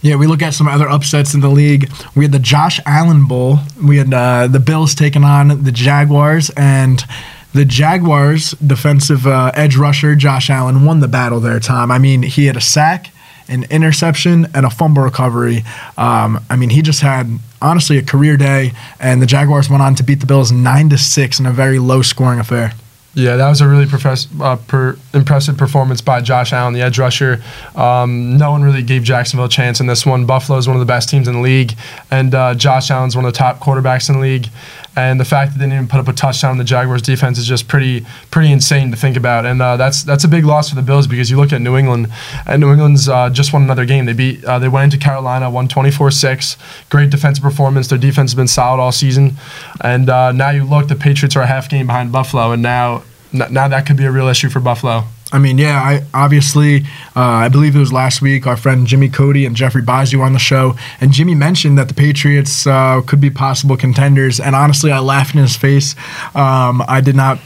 Yeah, 0.00 0.16
we 0.16 0.26
look 0.26 0.42
at 0.42 0.54
some 0.54 0.66
other 0.66 0.88
upsets 0.88 1.34
in 1.34 1.40
the 1.40 1.50
league. 1.50 1.92
We 2.16 2.24
had 2.24 2.32
the 2.32 2.38
Josh 2.38 2.80
Allen 2.86 3.26
Bowl. 3.28 3.58
We 3.80 3.98
had 3.98 4.12
uh, 4.12 4.46
the 4.48 4.58
Bills 4.60 4.94
taking 4.94 5.24
on 5.24 5.62
the 5.62 5.72
Jaguars, 5.72 6.50
and 6.56 7.04
the 7.52 7.66
Jaguars' 7.66 8.52
defensive 8.52 9.26
uh, 9.26 9.52
edge 9.54 9.76
rusher 9.76 10.16
Josh 10.16 10.48
Allen 10.48 10.86
won 10.86 11.00
the 11.00 11.08
battle 11.08 11.38
there. 11.38 11.60
Tom, 11.60 11.90
I 11.90 11.98
mean, 11.98 12.22
he 12.22 12.46
had 12.46 12.56
a 12.56 12.62
sack 12.62 13.11
an 13.48 13.64
interception, 13.64 14.46
and 14.54 14.66
a 14.66 14.70
fumble 14.70 15.02
recovery. 15.02 15.64
Um, 15.96 16.40
I 16.48 16.56
mean, 16.56 16.70
he 16.70 16.82
just 16.82 17.00
had 17.00 17.28
honestly 17.60 17.98
a 17.98 18.02
career 18.02 18.36
day, 18.36 18.72
and 19.00 19.22
the 19.22 19.26
Jaguars 19.26 19.68
went 19.70 19.82
on 19.82 19.94
to 19.96 20.02
beat 20.02 20.20
the 20.20 20.26
Bills 20.26 20.52
nine 20.52 20.88
to 20.90 20.98
six 20.98 21.38
in 21.38 21.46
a 21.46 21.52
very 21.52 21.78
low 21.78 22.02
scoring 22.02 22.40
affair. 22.40 22.72
Yeah, 23.14 23.36
that 23.36 23.48
was 23.50 23.60
a 23.60 23.68
really 23.68 23.84
profess- 23.84 24.26
uh, 24.40 24.56
per- 24.56 24.96
impressive 25.12 25.58
performance 25.58 26.00
by 26.00 26.22
Josh 26.22 26.50
Allen, 26.54 26.72
the 26.72 26.80
edge 26.80 26.98
rusher. 26.98 27.42
Um, 27.76 28.38
no 28.38 28.50
one 28.50 28.62
really 28.62 28.82
gave 28.82 29.02
Jacksonville 29.02 29.44
a 29.46 29.50
chance 29.50 29.80
in 29.80 29.86
this 29.86 30.06
one. 30.06 30.24
Buffalo 30.24 30.56
is 30.56 30.66
one 30.66 30.76
of 30.76 30.80
the 30.80 30.86
best 30.86 31.10
teams 31.10 31.28
in 31.28 31.34
the 31.34 31.40
league, 31.40 31.74
and 32.10 32.34
uh, 32.34 32.54
Josh 32.54 32.90
Allen's 32.90 33.14
one 33.14 33.26
of 33.26 33.32
the 33.32 33.36
top 33.36 33.60
quarterbacks 33.60 34.08
in 34.08 34.14
the 34.14 34.20
league. 34.22 34.48
And 34.94 35.18
the 35.18 35.24
fact 35.24 35.52
that 35.52 35.58
they 35.58 35.64
didn't 35.64 35.74
even 35.74 35.88
put 35.88 36.00
up 36.00 36.08
a 36.08 36.12
touchdown 36.12 36.52
in 36.52 36.58
the 36.58 36.64
Jaguars' 36.64 37.00
defense 37.00 37.38
is 37.38 37.46
just 37.46 37.66
pretty 37.66 38.04
pretty 38.30 38.52
insane 38.52 38.90
to 38.90 38.96
think 38.96 39.16
about. 39.16 39.46
And 39.46 39.62
uh, 39.62 39.76
that's 39.76 40.02
that's 40.02 40.24
a 40.24 40.28
big 40.28 40.44
loss 40.44 40.68
for 40.68 40.74
the 40.74 40.82
Bills 40.82 41.06
because 41.06 41.30
you 41.30 41.38
look 41.38 41.52
at 41.52 41.60
New 41.60 41.76
England, 41.76 42.08
and 42.46 42.60
New 42.60 42.70
England's 42.70 43.08
uh, 43.08 43.30
just 43.30 43.52
won 43.52 43.62
another 43.62 43.86
game. 43.86 44.04
They 44.04 44.12
beat 44.12 44.44
uh, 44.44 44.58
they 44.58 44.68
went 44.68 44.92
into 44.92 45.04
Carolina, 45.04 45.50
won 45.50 45.66
24-6. 45.68 46.56
Great 46.90 47.10
defensive 47.10 47.42
performance. 47.42 47.88
Their 47.88 47.98
defense 47.98 48.32
has 48.32 48.36
been 48.36 48.48
solid 48.48 48.80
all 48.80 48.92
season. 48.92 49.36
And 49.80 50.10
uh, 50.10 50.32
now 50.32 50.50
you 50.50 50.64
look, 50.64 50.88
the 50.88 50.96
Patriots 50.96 51.36
are 51.36 51.42
a 51.42 51.46
half 51.46 51.70
game 51.70 51.86
behind 51.86 52.12
Buffalo, 52.12 52.52
and 52.52 52.62
now 52.62 53.02
now 53.32 53.68
that 53.68 53.86
could 53.86 53.96
be 53.96 54.04
a 54.04 54.12
real 54.12 54.28
issue 54.28 54.50
for 54.50 54.60
Buffalo. 54.60 55.04
I 55.32 55.38
mean, 55.38 55.56
yeah, 55.56 55.80
I 55.80 56.04
obviously, 56.12 56.82
uh, 57.16 57.20
I 57.20 57.48
believe 57.48 57.74
it 57.74 57.78
was 57.78 57.92
last 57.92 58.20
week, 58.20 58.46
our 58.46 58.56
friend 58.56 58.86
Jimmy 58.86 59.08
Cody 59.08 59.46
and 59.46 59.56
Jeffrey 59.56 59.82
Bazio 59.82 60.20
on 60.20 60.34
the 60.34 60.38
show, 60.38 60.76
and 61.00 61.10
Jimmy 61.10 61.34
mentioned 61.34 61.78
that 61.78 61.88
the 61.88 61.94
Patriots 61.94 62.66
uh, 62.66 63.00
could 63.06 63.20
be 63.20 63.30
possible 63.30 63.76
contenders. 63.76 64.38
And 64.38 64.54
honestly, 64.54 64.92
I 64.92 64.98
laughed 64.98 65.34
in 65.34 65.40
his 65.40 65.56
face. 65.56 65.96
Um, 66.34 66.82
I 66.86 67.00
did 67.00 67.16
not 67.16 67.38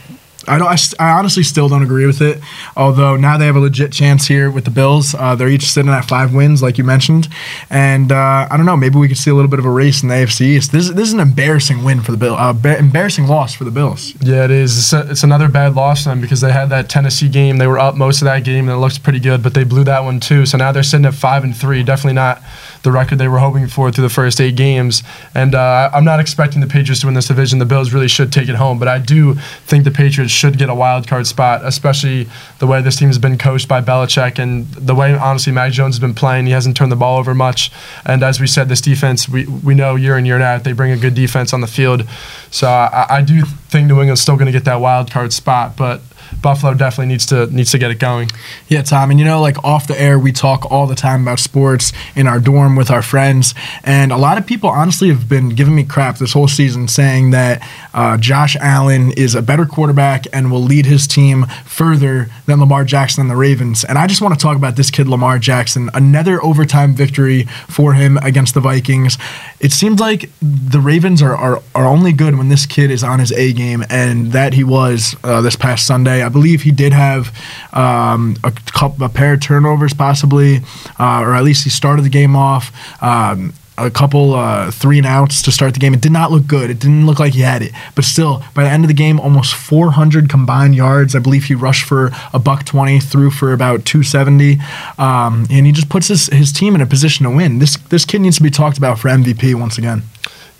I 0.47 0.57
don't. 0.57 0.67
I, 0.67 0.77
I, 0.99 1.17
honestly 1.17 1.43
still 1.43 1.67
don't 1.67 1.83
agree 1.83 2.05
with 2.05 2.21
it. 2.21 2.39
Although 2.75 3.17
now 3.17 3.37
they 3.37 3.45
have 3.45 3.55
a 3.55 3.59
legit 3.59 3.91
chance 3.91 4.27
here 4.27 4.49
with 4.49 4.65
the 4.65 4.71
Bills. 4.71 5.13
Uh, 5.13 5.35
they're 5.35 5.49
each 5.49 5.65
sitting 5.65 5.91
at 5.91 6.05
five 6.05 6.33
wins, 6.33 6.61
like 6.63 6.77
you 6.77 6.83
mentioned, 6.83 7.27
and 7.69 8.11
uh, 8.11 8.47
I 8.49 8.55
don't 8.55 8.65
know. 8.65 8.77
Maybe 8.77 8.97
we 8.97 9.07
could 9.07 9.17
see 9.17 9.29
a 9.29 9.35
little 9.35 9.49
bit 9.49 9.59
of 9.59 9.65
a 9.65 9.69
race 9.69 10.03
in 10.03 10.09
the 10.09 10.15
AFC 10.15 10.41
East. 10.41 10.71
This, 10.71 10.89
this 10.89 11.07
is 11.07 11.13
an 11.13 11.19
embarrassing 11.19 11.83
win 11.83 12.01
for 12.01 12.11
the 12.11 12.17
Bills. 12.17 12.37
Uh, 12.39 12.53
ba- 12.53 12.77
embarrassing 12.77 13.27
loss 13.27 13.53
for 13.53 13.63
the 13.63 13.71
Bills. 13.71 14.13
Yeah, 14.21 14.45
it 14.45 14.51
is. 14.51 14.77
It's, 14.77 14.93
a, 14.93 15.11
it's 15.11 15.23
another 15.23 15.49
bad 15.49 15.75
loss 15.75 16.03
for 16.03 16.09
them 16.09 16.21
because 16.21 16.41
they 16.41 16.51
had 16.51 16.69
that 16.69 16.89
Tennessee 16.89 17.29
game. 17.29 17.57
They 17.57 17.67
were 17.67 17.79
up 17.79 17.95
most 17.95 18.21
of 18.21 18.25
that 18.25 18.43
game 18.43 18.69
and 18.69 18.77
it 18.77 18.79
looked 18.79 19.03
pretty 19.03 19.19
good, 19.19 19.43
but 19.43 19.53
they 19.53 19.63
blew 19.63 19.83
that 19.83 20.03
one 20.03 20.19
too. 20.19 20.45
So 20.45 20.57
now 20.57 20.71
they're 20.71 20.83
sitting 20.83 21.05
at 21.05 21.13
five 21.13 21.43
and 21.43 21.55
three. 21.55 21.83
Definitely 21.83 22.13
not 22.13 22.41
the 22.83 22.91
record 22.91 23.17
they 23.19 23.27
were 23.27 23.39
hoping 23.39 23.67
for 23.67 23.91
through 23.91 24.03
the 24.03 24.13
first 24.13 24.39
eight 24.39 24.55
games. 24.55 25.03
And 25.33 25.55
uh, 25.55 25.89
I'm 25.93 26.05
not 26.05 26.19
expecting 26.19 26.61
the 26.61 26.67
Patriots 26.67 27.01
to 27.01 27.07
win 27.07 27.15
this 27.15 27.27
division. 27.27 27.59
The 27.59 27.65
Bills 27.65 27.93
really 27.93 28.07
should 28.07 28.31
take 28.31 28.49
it 28.49 28.55
home, 28.55 28.79
but 28.79 28.87
I 28.87 28.99
do 28.99 29.35
think 29.65 29.83
the 29.83 29.91
Patriots 29.91 30.31
should 30.31 30.57
get 30.57 30.69
a 30.69 30.75
wild 30.75 31.07
card 31.07 31.27
spot, 31.27 31.65
especially 31.65 32.27
the 32.59 32.67
way 32.67 32.81
this 32.81 32.95
team 32.95 33.07
has 33.07 33.19
been 33.19 33.37
coached 33.37 33.67
by 33.67 33.81
Belichick 33.81 34.39
and 34.39 34.67
the 34.73 34.95
way 34.95 35.13
honestly 35.15 35.51
Mac 35.51 35.71
Jones 35.71 35.95
has 35.95 35.99
been 35.99 36.13
playing. 36.13 36.45
He 36.45 36.51
hasn't 36.51 36.77
turned 36.77 36.91
the 36.91 36.95
ball 36.95 37.19
over 37.19 37.33
much, 37.33 37.71
and 38.05 38.23
as 38.23 38.39
we 38.39 38.47
said, 38.47 38.69
this 38.69 38.81
defense 38.81 39.27
we 39.29 39.45
we 39.45 39.73
know 39.73 39.95
year 39.95 40.17
in 40.17 40.25
year 40.25 40.41
out 40.41 40.63
they 40.63 40.73
bring 40.73 40.91
a 40.91 40.97
good 40.97 41.15
defense 41.15 41.53
on 41.53 41.61
the 41.61 41.67
field. 41.67 42.07
So 42.51 42.67
I, 42.67 43.17
I 43.17 43.21
do 43.21 43.43
think 43.43 43.87
New 43.87 43.99
England's 43.99 44.21
still 44.21 44.35
going 44.35 44.47
to 44.47 44.51
get 44.51 44.65
that 44.65 44.81
wild 44.81 45.11
card 45.11 45.33
spot, 45.33 45.75
but 45.75 46.01
Buffalo 46.41 46.73
definitely 46.73 47.07
needs 47.07 47.25
to 47.27 47.47
needs 47.47 47.71
to 47.71 47.77
get 47.77 47.91
it 47.91 47.99
going. 47.99 48.29
Yeah, 48.67 48.81
Tom, 48.81 49.11
and 49.11 49.19
you 49.19 49.25
know, 49.25 49.41
like 49.41 49.63
off 49.63 49.87
the 49.87 49.99
air, 49.99 50.19
we 50.19 50.31
talk 50.31 50.69
all 50.71 50.87
the 50.87 50.95
time 50.95 51.21
about 51.23 51.39
sports 51.39 51.93
in 52.15 52.27
our 52.27 52.39
dorm 52.39 52.75
with 52.75 52.91
our 52.91 53.01
friends, 53.01 53.53
and 53.83 54.11
a 54.11 54.17
lot 54.17 54.37
of 54.37 54.45
people 54.45 54.69
honestly 54.69 55.09
have 55.09 55.27
been 55.29 55.49
giving 55.49 55.75
me 55.75 55.83
crap 55.83 56.17
this 56.17 56.33
whole 56.33 56.47
season, 56.47 56.87
saying 56.87 57.31
that 57.31 57.67
uh, 57.93 58.17
Josh 58.17 58.55
Allen 58.59 59.11
is 59.11 59.35
a 59.35 59.41
better 59.41 59.65
quarterback 59.65 60.25
and 60.33 60.51
will 60.51 60.61
lead 60.61 60.85
his 60.85 61.07
team 61.07 61.45
further 61.65 62.29
than 62.47 62.59
Lamar 62.59 62.83
Jackson 62.83 63.21
and 63.21 63.29
the 63.29 63.35
Ravens. 63.35 63.83
And 63.83 63.97
I 63.97 64.07
just 64.07 64.21
want 64.21 64.33
to 64.33 64.39
talk 64.39 64.57
about 64.57 64.75
this 64.75 64.89
kid, 64.89 65.07
Lamar 65.07 65.37
Jackson. 65.37 65.89
Another 65.93 66.43
overtime 66.43 66.93
victory 66.93 67.43
for 67.67 67.93
him 67.93 68.17
against 68.17 68.53
the 68.53 68.61
Vikings. 68.61 69.17
It 69.59 69.71
seems 69.71 69.99
like 69.99 70.29
the 70.41 70.79
Ravens 70.79 71.21
are 71.21 71.35
are, 71.35 71.61
are 71.75 71.85
only 71.85 72.13
good 72.13 72.37
when 72.37 72.49
this 72.49 72.65
kid 72.65 72.89
is 72.89 73.03
on 73.03 73.19
his 73.19 73.31
A 73.33 73.53
game, 73.53 73.83
and 73.89 74.31
that 74.31 74.53
he 74.53 74.63
was 74.63 75.15
uh, 75.23 75.41
this 75.41 75.55
past 75.55 75.85
Sunday. 75.85 76.23
I 76.23 76.29
believe 76.29 76.63
he 76.63 76.71
did 76.71 76.93
have 76.93 77.35
um, 77.73 78.37
a 78.43 78.51
couple, 78.51 79.05
a 79.05 79.09
pair 79.09 79.33
of 79.33 79.41
turnovers, 79.41 79.93
possibly, 79.93 80.61
uh, 80.99 81.21
or 81.21 81.35
at 81.35 81.43
least 81.43 81.63
he 81.63 81.69
started 81.69 82.03
the 82.03 82.09
game 82.09 82.35
off. 82.35 82.71
Um, 83.03 83.53
a 83.77 83.91
couple 83.91 84.33
uh, 84.33 84.71
three 84.71 84.97
and 84.97 85.07
outs 85.07 85.41
to 85.43 85.51
start 85.51 85.73
the 85.73 85.79
game. 85.79 85.93
It 85.93 86.01
did 86.01 86.11
not 86.11 86.31
look 86.31 86.47
good. 86.47 86.69
It 86.69 86.79
didn't 86.79 87.05
look 87.05 87.19
like 87.19 87.33
he 87.33 87.41
had 87.41 87.61
it. 87.61 87.71
But 87.95 88.05
still, 88.05 88.43
by 88.53 88.63
the 88.63 88.69
end 88.69 88.83
of 88.83 88.87
the 88.87 88.93
game, 88.93 89.19
almost 89.19 89.53
400 89.53 90.29
combined 90.29 90.75
yards. 90.75 91.15
I 91.15 91.19
believe 91.19 91.45
he 91.45 91.55
rushed 91.55 91.85
for 91.85 92.11
a 92.33 92.39
buck 92.39 92.65
20, 92.65 92.99
threw 92.99 93.29
for 93.29 93.53
about 93.53 93.85
270, 93.85 94.59
um, 94.97 95.45
and 95.49 95.65
he 95.65 95.71
just 95.71 95.89
puts 95.89 96.07
his, 96.07 96.27
his 96.27 96.51
team 96.51 96.75
in 96.75 96.81
a 96.81 96.85
position 96.85 97.25
to 97.25 97.29
win. 97.29 97.59
This 97.59 97.77
this 97.89 98.05
kid 98.05 98.21
needs 98.21 98.37
to 98.37 98.43
be 98.43 98.49
talked 98.49 98.77
about 98.77 98.99
for 98.99 99.09
MVP 99.09 99.55
once 99.55 99.77
again. 99.77 100.03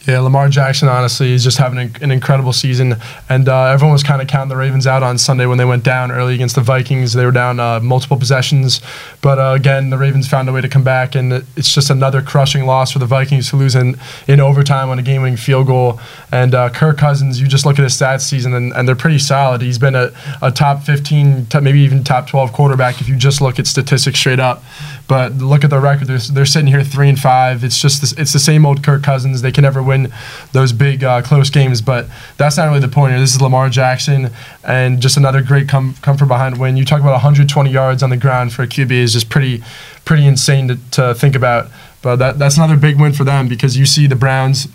Yeah, 0.07 0.21
Lamar 0.21 0.47
Jackson, 0.47 0.87
honestly, 0.87 1.33
is 1.33 1.43
just 1.43 1.57
having 1.57 1.93
an 2.01 2.11
incredible 2.11 2.53
season. 2.53 2.95
And 3.27 3.49
uh, 3.49 3.65
everyone 3.65 3.91
was 3.91 4.03
kind 4.03 4.21
of 4.21 4.29
counting 4.29 4.47
the 4.47 4.55
Ravens 4.55 4.87
out 4.87 5.03
on 5.03 5.17
Sunday 5.17 5.45
when 5.45 5.57
they 5.57 5.65
went 5.65 5.83
down 5.83 6.13
early 6.13 6.33
against 6.33 6.55
the 6.55 6.61
Vikings. 6.61 7.11
They 7.11 7.25
were 7.25 7.33
down 7.33 7.59
uh, 7.59 7.81
multiple 7.81 8.15
possessions. 8.15 8.79
But 9.21 9.37
uh, 9.37 9.53
again, 9.57 9.89
the 9.89 9.97
Ravens 9.97 10.25
found 10.25 10.47
a 10.47 10.53
way 10.53 10.61
to 10.61 10.69
come 10.69 10.85
back. 10.85 11.13
And 11.13 11.33
it's 11.57 11.73
just 11.73 11.89
another 11.89 12.21
crushing 12.21 12.65
loss 12.65 12.93
for 12.93 12.99
the 12.99 13.05
Vikings 13.05 13.49
to 13.49 13.57
lose 13.57 13.75
in, 13.75 13.97
in 14.29 14.39
overtime 14.39 14.89
on 14.89 14.97
a 14.97 15.01
game 15.01 15.23
winning 15.23 15.35
field 15.35 15.67
goal. 15.67 15.99
And 16.31 16.55
uh, 16.55 16.69
Kirk 16.69 16.97
Cousins, 16.97 17.41
you 17.41 17.47
just 17.47 17.65
look 17.65 17.77
at 17.77 17.83
his 17.83 17.93
stats 17.93 18.21
season, 18.21 18.53
and, 18.53 18.71
and 18.71 18.87
they're 18.87 18.95
pretty 18.95 19.19
solid. 19.19 19.61
He's 19.61 19.77
been 19.77 19.95
a, 19.95 20.13
a 20.41 20.53
top 20.53 20.83
15, 20.83 21.47
maybe 21.61 21.81
even 21.81 22.05
top 22.05 22.27
12 22.27 22.53
quarterback 22.53 23.01
if 23.01 23.09
you 23.09 23.17
just 23.17 23.41
look 23.41 23.59
at 23.59 23.67
statistics 23.67 24.17
straight 24.17 24.39
up. 24.39 24.63
But 25.07 25.33
look 25.33 25.63
at 25.63 25.69
the 25.69 25.79
record; 25.79 26.07
they're, 26.07 26.17
they're 26.17 26.45
sitting 26.45 26.67
here 26.67 26.83
three 26.83 27.07
and 27.07 27.17
five. 27.17 27.63
It's 27.63 27.81
just 27.81 28.01
this, 28.01 28.11
it's 28.13 28.33
the 28.33 28.39
same 28.39 28.65
old 28.65 28.83
Kirk 28.83 29.03
Cousins. 29.03 29.41
They 29.41 29.53
can 29.53 29.61
never 29.61 29.81
win 29.81 29.96
those 30.53 30.71
big 30.71 31.03
uh, 31.03 31.21
close 31.21 31.49
games, 31.49 31.81
but 31.81 32.07
that's 32.37 32.57
not 32.57 32.65
really 32.67 32.79
the 32.79 32.87
point 32.87 33.11
here. 33.11 33.19
This 33.19 33.35
is 33.35 33.41
Lamar 33.41 33.69
Jackson, 33.69 34.31
and 34.63 35.01
just 35.01 35.17
another 35.17 35.41
great 35.41 35.67
come 35.67 35.95
come 36.01 36.17
from 36.17 36.27
behind 36.27 36.59
win. 36.59 36.77
You 36.77 36.85
talk 36.85 37.01
about 37.01 37.13
120 37.13 37.69
yards 37.69 38.03
on 38.03 38.09
the 38.09 38.17
ground 38.17 38.53
for 38.53 38.63
a 38.63 38.67
QB 38.67 38.91
is 38.91 39.13
just 39.13 39.29
pretty 39.29 39.63
pretty 40.05 40.25
insane 40.25 40.67
to, 40.67 40.77
to 40.91 41.13
think 41.15 41.35
about. 41.35 41.67
But 42.01 42.17
that 42.17 42.39
that's 42.39 42.57
another 42.57 42.77
big 42.77 42.99
win 42.99 43.13
for 43.13 43.23
them 43.23 43.47
because 43.47 43.75
you 43.75 43.85
see 43.85 44.07
the 44.07 44.15
Browns 44.15 44.67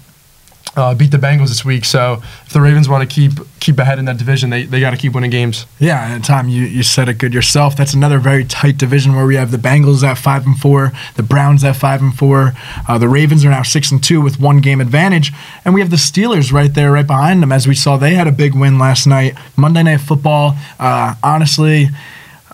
uh, 0.76 0.94
beat 0.94 1.10
the 1.10 1.18
Bengals 1.18 1.48
this 1.48 1.64
week. 1.64 1.84
So 1.84 2.22
if 2.46 2.52
the 2.52 2.60
Ravens 2.60 2.88
want 2.88 3.08
to 3.08 3.14
keep 3.14 3.32
keep 3.60 3.78
ahead 3.78 3.98
in 3.98 4.06
that 4.06 4.16
division, 4.16 4.50
they, 4.50 4.64
they 4.64 4.80
got 4.80 4.90
to 4.90 4.96
keep 4.96 5.12
winning 5.12 5.30
games. 5.30 5.66
Yeah, 5.78 6.14
and 6.14 6.24
Tom, 6.24 6.48
you, 6.48 6.62
you 6.62 6.82
said 6.82 7.08
it 7.08 7.18
good 7.18 7.32
yourself. 7.32 7.76
That's 7.76 7.94
another 7.94 8.18
very 8.18 8.44
tight 8.44 8.78
division 8.78 9.14
where 9.14 9.26
we 9.26 9.36
have 9.36 9.50
the 9.50 9.58
Bengals 9.58 10.02
at 10.02 10.18
five 10.18 10.46
and 10.46 10.58
four, 10.58 10.92
the 11.16 11.22
Browns 11.22 11.62
at 11.62 11.76
five 11.76 12.00
and 12.00 12.14
four, 12.14 12.54
uh, 12.88 12.98
the 12.98 13.08
Ravens 13.08 13.44
are 13.44 13.50
now 13.50 13.62
six 13.62 13.92
and 13.92 14.02
two 14.02 14.20
with 14.20 14.40
one 14.40 14.60
game 14.60 14.80
advantage, 14.80 15.32
and 15.64 15.74
we 15.74 15.80
have 15.80 15.90
the 15.90 15.96
Steelers 15.96 16.52
right 16.52 16.72
there, 16.72 16.92
right 16.92 17.06
behind 17.06 17.42
them. 17.42 17.52
As 17.52 17.68
we 17.68 17.74
saw, 17.74 17.96
they 17.96 18.14
had 18.14 18.26
a 18.26 18.32
big 18.32 18.54
win 18.54 18.78
last 18.78 19.06
night. 19.06 19.34
Monday 19.56 19.82
Night 19.82 20.00
Football. 20.00 20.56
Uh, 20.78 21.14
honestly. 21.22 21.88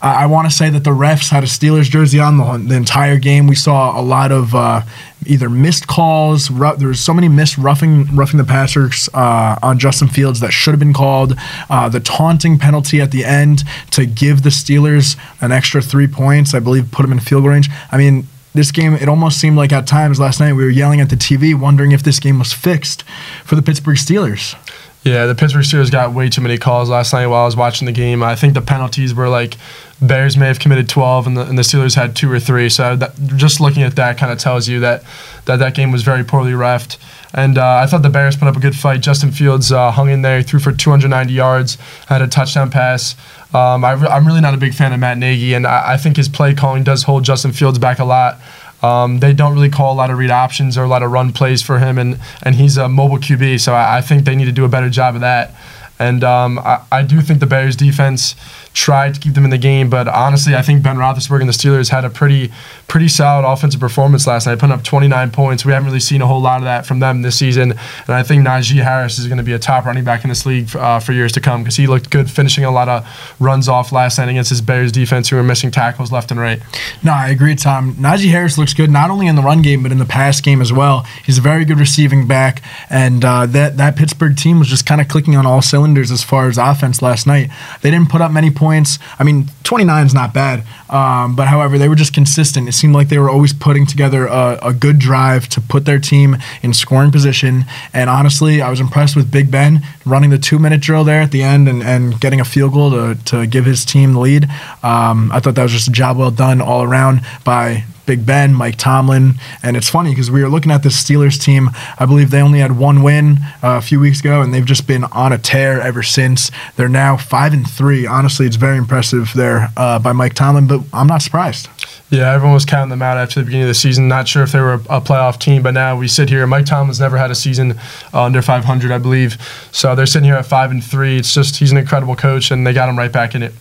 I 0.00 0.26
want 0.26 0.48
to 0.48 0.54
say 0.54 0.70
that 0.70 0.84
the 0.84 0.90
refs 0.90 1.30
had 1.30 1.42
a 1.42 1.46
Steelers 1.46 1.90
jersey 1.90 2.20
on 2.20 2.36
the, 2.36 2.68
the 2.68 2.76
entire 2.76 3.18
game. 3.18 3.46
We 3.46 3.56
saw 3.56 3.98
a 3.98 4.02
lot 4.02 4.30
of 4.30 4.54
uh, 4.54 4.82
either 5.26 5.50
missed 5.50 5.88
calls. 5.88 6.50
Ru- 6.50 6.76
there 6.76 6.88
was 6.88 7.00
so 7.00 7.12
many 7.12 7.28
missed 7.28 7.58
roughing 7.58 8.14
roughing 8.14 8.38
the 8.38 8.44
passers 8.44 9.08
uh, 9.12 9.58
on 9.62 9.78
Justin 9.78 10.08
Fields 10.08 10.40
that 10.40 10.52
should 10.52 10.70
have 10.72 10.78
been 10.78 10.94
called. 10.94 11.34
Uh, 11.68 11.88
the 11.88 12.00
taunting 12.00 12.58
penalty 12.58 13.00
at 13.00 13.10
the 13.10 13.24
end 13.24 13.64
to 13.90 14.06
give 14.06 14.42
the 14.42 14.50
Steelers 14.50 15.16
an 15.40 15.50
extra 15.50 15.82
three 15.82 16.06
points, 16.06 16.54
I 16.54 16.60
believe, 16.60 16.90
put 16.92 17.02
them 17.02 17.12
in 17.12 17.18
field 17.18 17.44
range. 17.44 17.68
I 17.90 17.98
mean, 17.98 18.28
this 18.54 18.70
game, 18.70 18.94
it 18.94 19.08
almost 19.08 19.38
seemed 19.38 19.56
like 19.56 19.72
at 19.72 19.86
times 19.86 20.18
last 20.18 20.40
night 20.40 20.52
we 20.52 20.64
were 20.64 20.70
yelling 20.70 21.00
at 21.00 21.10
the 21.10 21.16
TV, 21.16 21.58
wondering 21.58 21.92
if 21.92 22.02
this 22.02 22.18
game 22.18 22.38
was 22.38 22.52
fixed 22.52 23.02
for 23.44 23.56
the 23.56 23.62
Pittsburgh 23.62 23.96
Steelers. 23.96 24.56
Yeah, 25.04 25.26
the 25.26 25.34
Pittsburgh 25.34 25.64
Steelers 25.64 25.90
got 25.90 26.12
way 26.12 26.28
too 26.28 26.40
many 26.40 26.58
calls 26.58 26.88
last 26.90 27.12
night 27.12 27.26
while 27.28 27.42
I 27.42 27.44
was 27.46 27.56
watching 27.56 27.86
the 27.86 27.92
game. 27.92 28.22
I 28.22 28.34
think 28.34 28.54
the 28.54 28.60
penalties 28.60 29.14
were 29.14 29.28
like 29.28 29.56
Bears 30.02 30.36
may 30.36 30.46
have 30.46 30.58
committed 30.58 30.88
12 30.88 31.26
and 31.26 31.36
the, 31.36 31.42
and 31.42 31.56
the 31.56 31.62
Steelers 31.62 31.94
had 31.94 32.14
two 32.14 32.30
or 32.30 32.38
three. 32.38 32.68
So 32.68 32.94
that, 32.96 33.14
just 33.36 33.60
looking 33.60 33.82
at 33.82 33.96
that 33.96 34.18
kind 34.18 34.30
of 34.30 34.38
tells 34.38 34.68
you 34.68 34.80
that, 34.80 35.02
that 35.46 35.56
that 35.56 35.74
game 35.74 35.90
was 35.90 36.02
very 36.02 36.24
poorly 36.24 36.52
refed. 36.52 36.98
And 37.34 37.58
uh, 37.58 37.76
I 37.82 37.86
thought 37.86 38.02
the 38.02 38.10
Bears 38.10 38.36
put 38.36 38.48
up 38.48 38.56
a 38.56 38.60
good 38.60 38.76
fight. 38.76 39.00
Justin 39.00 39.32
Fields 39.32 39.72
uh, 39.72 39.90
hung 39.90 40.08
in 40.08 40.22
there, 40.22 40.42
threw 40.42 40.60
for 40.60 40.72
290 40.72 41.32
yards, 41.32 41.76
had 42.06 42.22
a 42.22 42.28
touchdown 42.28 42.70
pass. 42.70 43.16
Um, 43.54 43.84
I 43.84 43.92
am 43.92 44.26
really 44.26 44.40
not 44.40 44.54
a 44.54 44.58
big 44.58 44.74
fan 44.74 44.92
of 44.92 45.00
Matt 45.00 45.18
Nagy, 45.18 45.54
and 45.54 45.66
I, 45.66 45.94
I 45.94 45.96
think 45.96 46.16
his 46.16 46.28
play 46.28 46.54
calling 46.54 46.84
does 46.84 47.02
hold 47.02 47.24
Justin 47.24 47.52
Fields 47.52 47.78
back 47.78 47.98
a 47.98 48.04
lot. 48.04 48.38
Um, 48.82 49.18
they 49.18 49.32
don't 49.32 49.54
really 49.54 49.70
call 49.70 49.92
a 49.92 49.96
lot 49.96 50.10
of 50.10 50.18
read 50.18 50.30
options 50.30 50.78
or 50.78 50.84
a 50.84 50.88
lot 50.88 51.02
of 51.02 51.10
run 51.10 51.32
plays 51.32 51.62
for 51.62 51.78
him, 51.78 51.98
and, 51.98 52.20
and 52.42 52.54
he's 52.54 52.76
a 52.76 52.88
mobile 52.88 53.18
QB, 53.18 53.60
so 53.60 53.74
I, 53.74 53.98
I 53.98 54.00
think 54.00 54.24
they 54.24 54.36
need 54.36 54.44
to 54.44 54.52
do 54.52 54.64
a 54.64 54.68
better 54.68 54.88
job 54.88 55.14
of 55.14 55.20
that. 55.22 55.54
And 55.98 56.22
um, 56.22 56.58
I, 56.60 56.84
I, 56.92 57.02
do 57.02 57.20
think 57.20 57.40
the 57.40 57.46
Bears 57.46 57.74
defense 57.74 58.36
tried 58.72 59.14
to 59.14 59.20
keep 59.20 59.34
them 59.34 59.44
in 59.44 59.50
the 59.50 59.58
game, 59.58 59.90
but 59.90 60.06
honestly, 60.06 60.54
I 60.54 60.62
think 60.62 60.82
Ben 60.82 60.96
Roethlisberger 60.96 61.40
and 61.40 61.48
the 61.48 61.52
Steelers 61.52 61.90
had 61.90 62.04
a 62.04 62.10
pretty 62.10 62.52
pretty 62.86 63.08
solid 63.08 63.46
offensive 63.46 63.80
performance 63.80 64.26
last 64.26 64.46
night, 64.46 64.58
putting 64.58 64.72
up 64.72 64.84
29 64.84 65.30
points. 65.32 65.64
We 65.64 65.72
haven't 65.72 65.86
really 65.86 66.00
seen 66.00 66.22
a 66.22 66.26
whole 66.26 66.40
lot 66.40 66.58
of 66.58 66.64
that 66.64 66.86
from 66.86 67.00
them 67.00 67.22
this 67.22 67.36
season, 67.36 67.72
and 67.72 68.14
I 68.14 68.22
think 68.22 68.46
Najee 68.46 68.82
Harris 68.82 69.18
is 69.18 69.26
going 69.26 69.38
to 69.38 69.44
be 69.44 69.52
a 69.52 69.58
top 69.58 69.86
running 69.86 70.04
back 70.04 70.22
in 70.22 70.28
this 70.28 70.46
league 70.46 70.74
uh, 70.76 71.00
for 71.00 71.12
years 71.12 71.32
to 71.32 71.40
come 71.40 71.64
because 71.64 71.76
he 71.76 71.88
looked 71.88 72.10
good 72.10 72.30
finishing 72.30 72.64
a 72.64 72.70
lot 72.70 72.88
of 72.88 73.36
runs 73.40 73.68
off 73.68 73.90
last 73.90 74.18
night 74.18 74.28
against 74.28 74.50
his 74.50 74.60
Bears 74.60 74.92
defense 74.92 75.28
who 75.28 75.36
were 75.36 75.42
missing 75.42 75.70
tackles 75.72 76.12
left 76.12 76.30
and 76.30 76.38
right. 76.38 76.62
No, 77.02 77.12
I 77.12 77.28
agree, 77.30 77.56
Tom. 77.56 77.94
Najee 77.94 78.30
Harris 78.30 78.56
looks 78.56 78.72
good 78.72 78.90
not 78.90 79.10
only 79.10 79.26
in 79.26 79.34
the 79.34 79.42
run 79.42 79.62
game 79.62 79.82
but 79.82 79.90
in 79.90 79.98
the 79.98 80.06
pass 80.06 80.40
game 80.40 80.60
as 80.60 80.72
well. 80.72 81.04
He's 81.24 81.38
a 81.38 81.42
very 81.42 81.64
good 81.64 81.80
receiving 81.80 82.28
back, 82.28 82.62
and 82.88 83.24
uh, 83.24 83.46
that 83.46 83.76
that 83.78 83.96
Pittsburgh 83.96 84.36
team 84.36 84.60
was 84.60 84.68
just 84.68 84.86
kind 84.86 85.00
of 85.00 85.08
clicking 85.08 85.34
on 85.34 85.44
all 85.44 85.60
cylinders 85.60 85.87
as 85.96 86.22
far 86.22 86.48
as 86.48 86.58
offense 86.58 87.02
last 87.02 87.26
night. 87.26 87.50
They 87.82 87.90
didn't 87.90 88.10
put 88.10 88.20
up 88.20 88.30
many 88.30 88.50
points. 88.50 88.98
I 89.18 89.24
mean, 89.24 89.46
29 89.64 90.06
is 90.06 90.14
not 90.14 90.32
bad, 90.32 90.64
um, 90.88 91.36
but 91.36 91.48
however, 91.48 91.78
they 91.78 91.88
were 91.88 91.94
just 91.94 92.14
consistent. 92.14 92.68
It 92.68 92.72
seemed 92.72 92.94
like 92.94 93.08
they 93.08 93.18
were 93.18 93.30
always 93.30 93.52
putting 93.52 93.86
together 93.86 94.26
a, 94.26 94.58
a, 94.62 94.72
good 94.72 94.98
drive 94.98 95.48
to 95.50 95.60
put 95.60 95.84
their 95.84 95.98
team 95.98 96.36
in 96.62 96.72
scoring 96.72 97.10
position. 97.10 97.64
And 97.92 98.08
honestly, 98.08 98.62
I 98.62 98.70
was 98.70 98.80
impressed 98.80 99.14
with 99.14 99.30
Big 99.30 99.50
Ben 99.50 99.82
running 100.06 100.30
the 100.30 100.38
two 100.38 100.58
minute 100.58 100.80
drill 100.80 101.04
there 101.04 101.20
at 101.20 101.32
the 101.32 101.42
end 101.42 101.68
and, 101.68 101.82
and 101.82 102.20
getting 102.20 102.40
a 102.40 102.44
field 102.44 102.72
goal 102.72 102.90
to, 102.90 103.18
to 103.26 103.46
give 103.46 103.66
his 103.66 103.84
team 103.84 104.14
the 104.14 104.20
lead. 104.20 104.44
Um, 104.82 105.30
I 105.32 105.40
thought 105.40 105.54
that 105.54 105.62
was 105.62 105.72
just 105.72 105.88
a 105.88 105.92
job 105.92 106.16
well 106.16 106.30
done 106.30 106.60
all 106.60 106.82
around 106.82 107.20
by 107.44 107.84
Big 108.08 108.24
Ben, 108.24 108.54
Mike 108.54 108.76
Tomlin. 108.76 109.34
And 109.62 109.76
it's 109.76 109.90
funny 109.90 110.12
because 110.12 110.30
we 110.30 110.42
were 110.42 110.48
looking 110.48 110.72
at 110.72 110.82
this 110.82 110.96
Steelers 110.96 111.38
team. 111.38 111.68
I 111.98 112.06
believe 112.06 112.30
they 112.30 112.40
only 112.40 112.60
had 112.60 112.78
one 112.78 113.02
win 113.02 113.36
uh, 113.62 113.76
a 113.76 113.82
few 113.82 114.00
weeks 114.00 114.20
ago, 114.20 114.40
and 114.40 114.52
they've 114.52 114.64
just 114.64 114.86
been 114.86 115.04
on 115.04 115.30
a 115.30 115.36
tear 115.36 115.78
ever 115.78 116.02
since. 116.02 116.50
They're 116.76 116.88
now 116.88 117.18
five 117.18 117.52
and 117.52 117.68
three. 117.68 118.06
Honestly, 118.06 118.46
it's 118.46 118.56
very 118.56 118.78
impressive 118.78 119.32
there 119.36 119.68
uh, 119.76 119.98
by 119.98 120.12
Mike 120.12 120.32
Tomlin, 120.32 120.66
but 120.66 120.80
I'm 120.90 121.06
not 121.06 121.20
surprised. 121.20 121.68
Yeah, 122.08 122.32
everyone 122.32 122.54
was 122.54 122.64
counting 122.64 122.88
them 122.88 123.02
out 123.02 123.18
after 123.18 123.40
the 123.40 123.44
beginning 123.44 123.64
of 123.64 123.68
the 123.68 123.74
season. 123.74 124.08
Not 124.08 124.26
sure 124.26 124.42
if 124.42 124.52
they 124.52 124.60
were 124.60 124.74
a, 124.88 125.02
playoff 125.02 125.38
team, 125.38 125.62
but 125.62 125.74
now 125.74 125.94
we 125.94 126.08
sit 126.08 126.30
here. 126.30 126.46
Mike 126.46 126.64
Tomlin's 126.64 126.98
never 126.98 127.18
had 127.18 127.30
a 127.30 127.34
season 127.34 127.78
uh, 128.14 128.22
under 128.22 128.40
500, 128.40 128.90
I 128.90 128.96
believe. 128.96 129.36
So 129.70 129.94
they're 129.94 130.06
sitting 130.06 130.24
here 130.24 130.36
at 130.36 130.46
five 130.46 130.70
and 130.70 130.82
three. 130.82 131.18
It's 131.18 131.34
just 131.34 131.56
he's 131.56 131.72
an 131.72 131.76
incredible 131.76 132.16
coach, 132.16 132.50
and 132.50 132.66
they 132.66 132.72
got 132.72 132.88
him 132.88 132.96
right 132.96 133.12
back 133.12 133.34
in 133.34 133.42
it. 133.42 133.52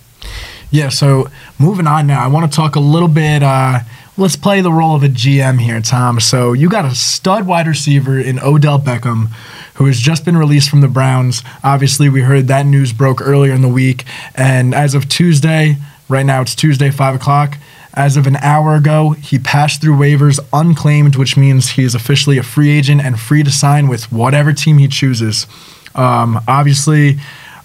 Yeah. 0.71 0.89
So 0.89 1.29
moving 1.59 1.87
on 1.87 2.07
now, 2.07 2.23
I 2.23 2.27
want 2.27 2.49
to 2.49 2.55
talk 2.55 2.77
a 2.77 2.79
little 2.79 3.07
bit. 3.07 3.43
Uh, 3.43 3.79
let's 4.17 4.35
play 4.35 4.61
the 4.61 4.71
role 4.71 4.95
of 4.95 5.03
a 5.03 5.07
GM 5.07 5.59
here, 5.59 5.79
Tom. 5.79 6.19
So 6.19 6.53
you 6.53 6.69
got 6.69 6.85
a 6.85 6.95
stud 6.95 7.45
wide 7.45 7.67
receiver 7.67 8.19
in 8.19 8.39
Odell 8.39 8.79
Beckham, 8.79 9.27
who 9.75 9.85
has 9.85 9.99
just 9.99 10.25
been 10.25 10.35
released 10.35 10.69
from 10.69 10.81
the 10.81 10.87
Browns. 10.87 11.43
Obviously, 11.63 12.09
we 12.09 12.21
heard 12.21 12.47
that 12.47 12.65
news 12.65 12.93
broke 12.93 13.21
earlier 13.21 13.53
in 13.53 13.61
the 13.61 13.67
week, 13.67 14.05
and 14.33 14.73
as 14.73 14.95
of 14.95 15.07
Tuesday, 15.07 15.77
right 16.09 16.25
now 16.25 16.41
it's 16.41 16.55
Tuesday, 16.55 16.89
five 16.89 17.15
o'clock. 17.15 17.57
As 17.93 18.17
of 18.17 18.27
an 18.27 18.35
hour 18.37 18.75
ago, 18.75 19.11
he 19.11 19.39
passed 19.39 19.81
through 19.81 19.95
waivers 19.95 20.39
unclaimed, 20.53 21.15
which 21.15 21.37
means 21.37 21.71
he 21.71 21.83
is 21.83 21.95
officially 21.95 22.37
a 22.37 22.43
free 22.43 22.69
agent 22.69 23.01
and 23.01 23.19
free 23.19 23.43
to 23.43 23.51
sign 23.51 23.87
with 23.87 24.11
whatever 24.11 24.53
team 24.53 24.77
he 24.77 24.87
chooses. 24.87 25.47
Um, 25.95 26.39
obviously, 26.47 27.17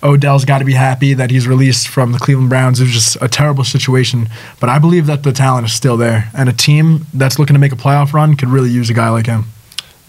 Odell's 0.02 0.44
got 0.44 0.59
to 0.59 0.64
be 0.64 0.73
happy 0.73 1.14
that 1.14 1.30
he's 1.30 1.47
released 1.47 1.88
from 1.88 2.12
the 2.12 2.18
Cleveland 2.18 2.49
Browns. 2.49 2.80
It 2.80 2.85
was 2.85 2.92
just 2.92 3.16
a 3.21 3.28
terrible 3.28 3.64
situation, 3.64 4.28
but 4.59 4.68
I 4.68 4.78
believe 4.78 5.06
that 5.06 5.23
the 5.23 5.32
talent 5.32 5.66
is 5.66 5.73
still 5.73 5.97
there, 5.97 6.30
and 6.35 6.49
a 6.49 6.52
team 6.52 7.06
that's 7.14 7.38
looking 7.38 7.54
to 7.54 7.61
make 7.61 7.73
a 7.73 7.76
playoff 7.76 8.12
run 8.12 8.37
could 8.37 8.49
really 8.49 8.71
use 8.71 8.90
a 8.90 8.94
guy 8.94 9.11
like 9.11 9.26
him. 9.26 9.44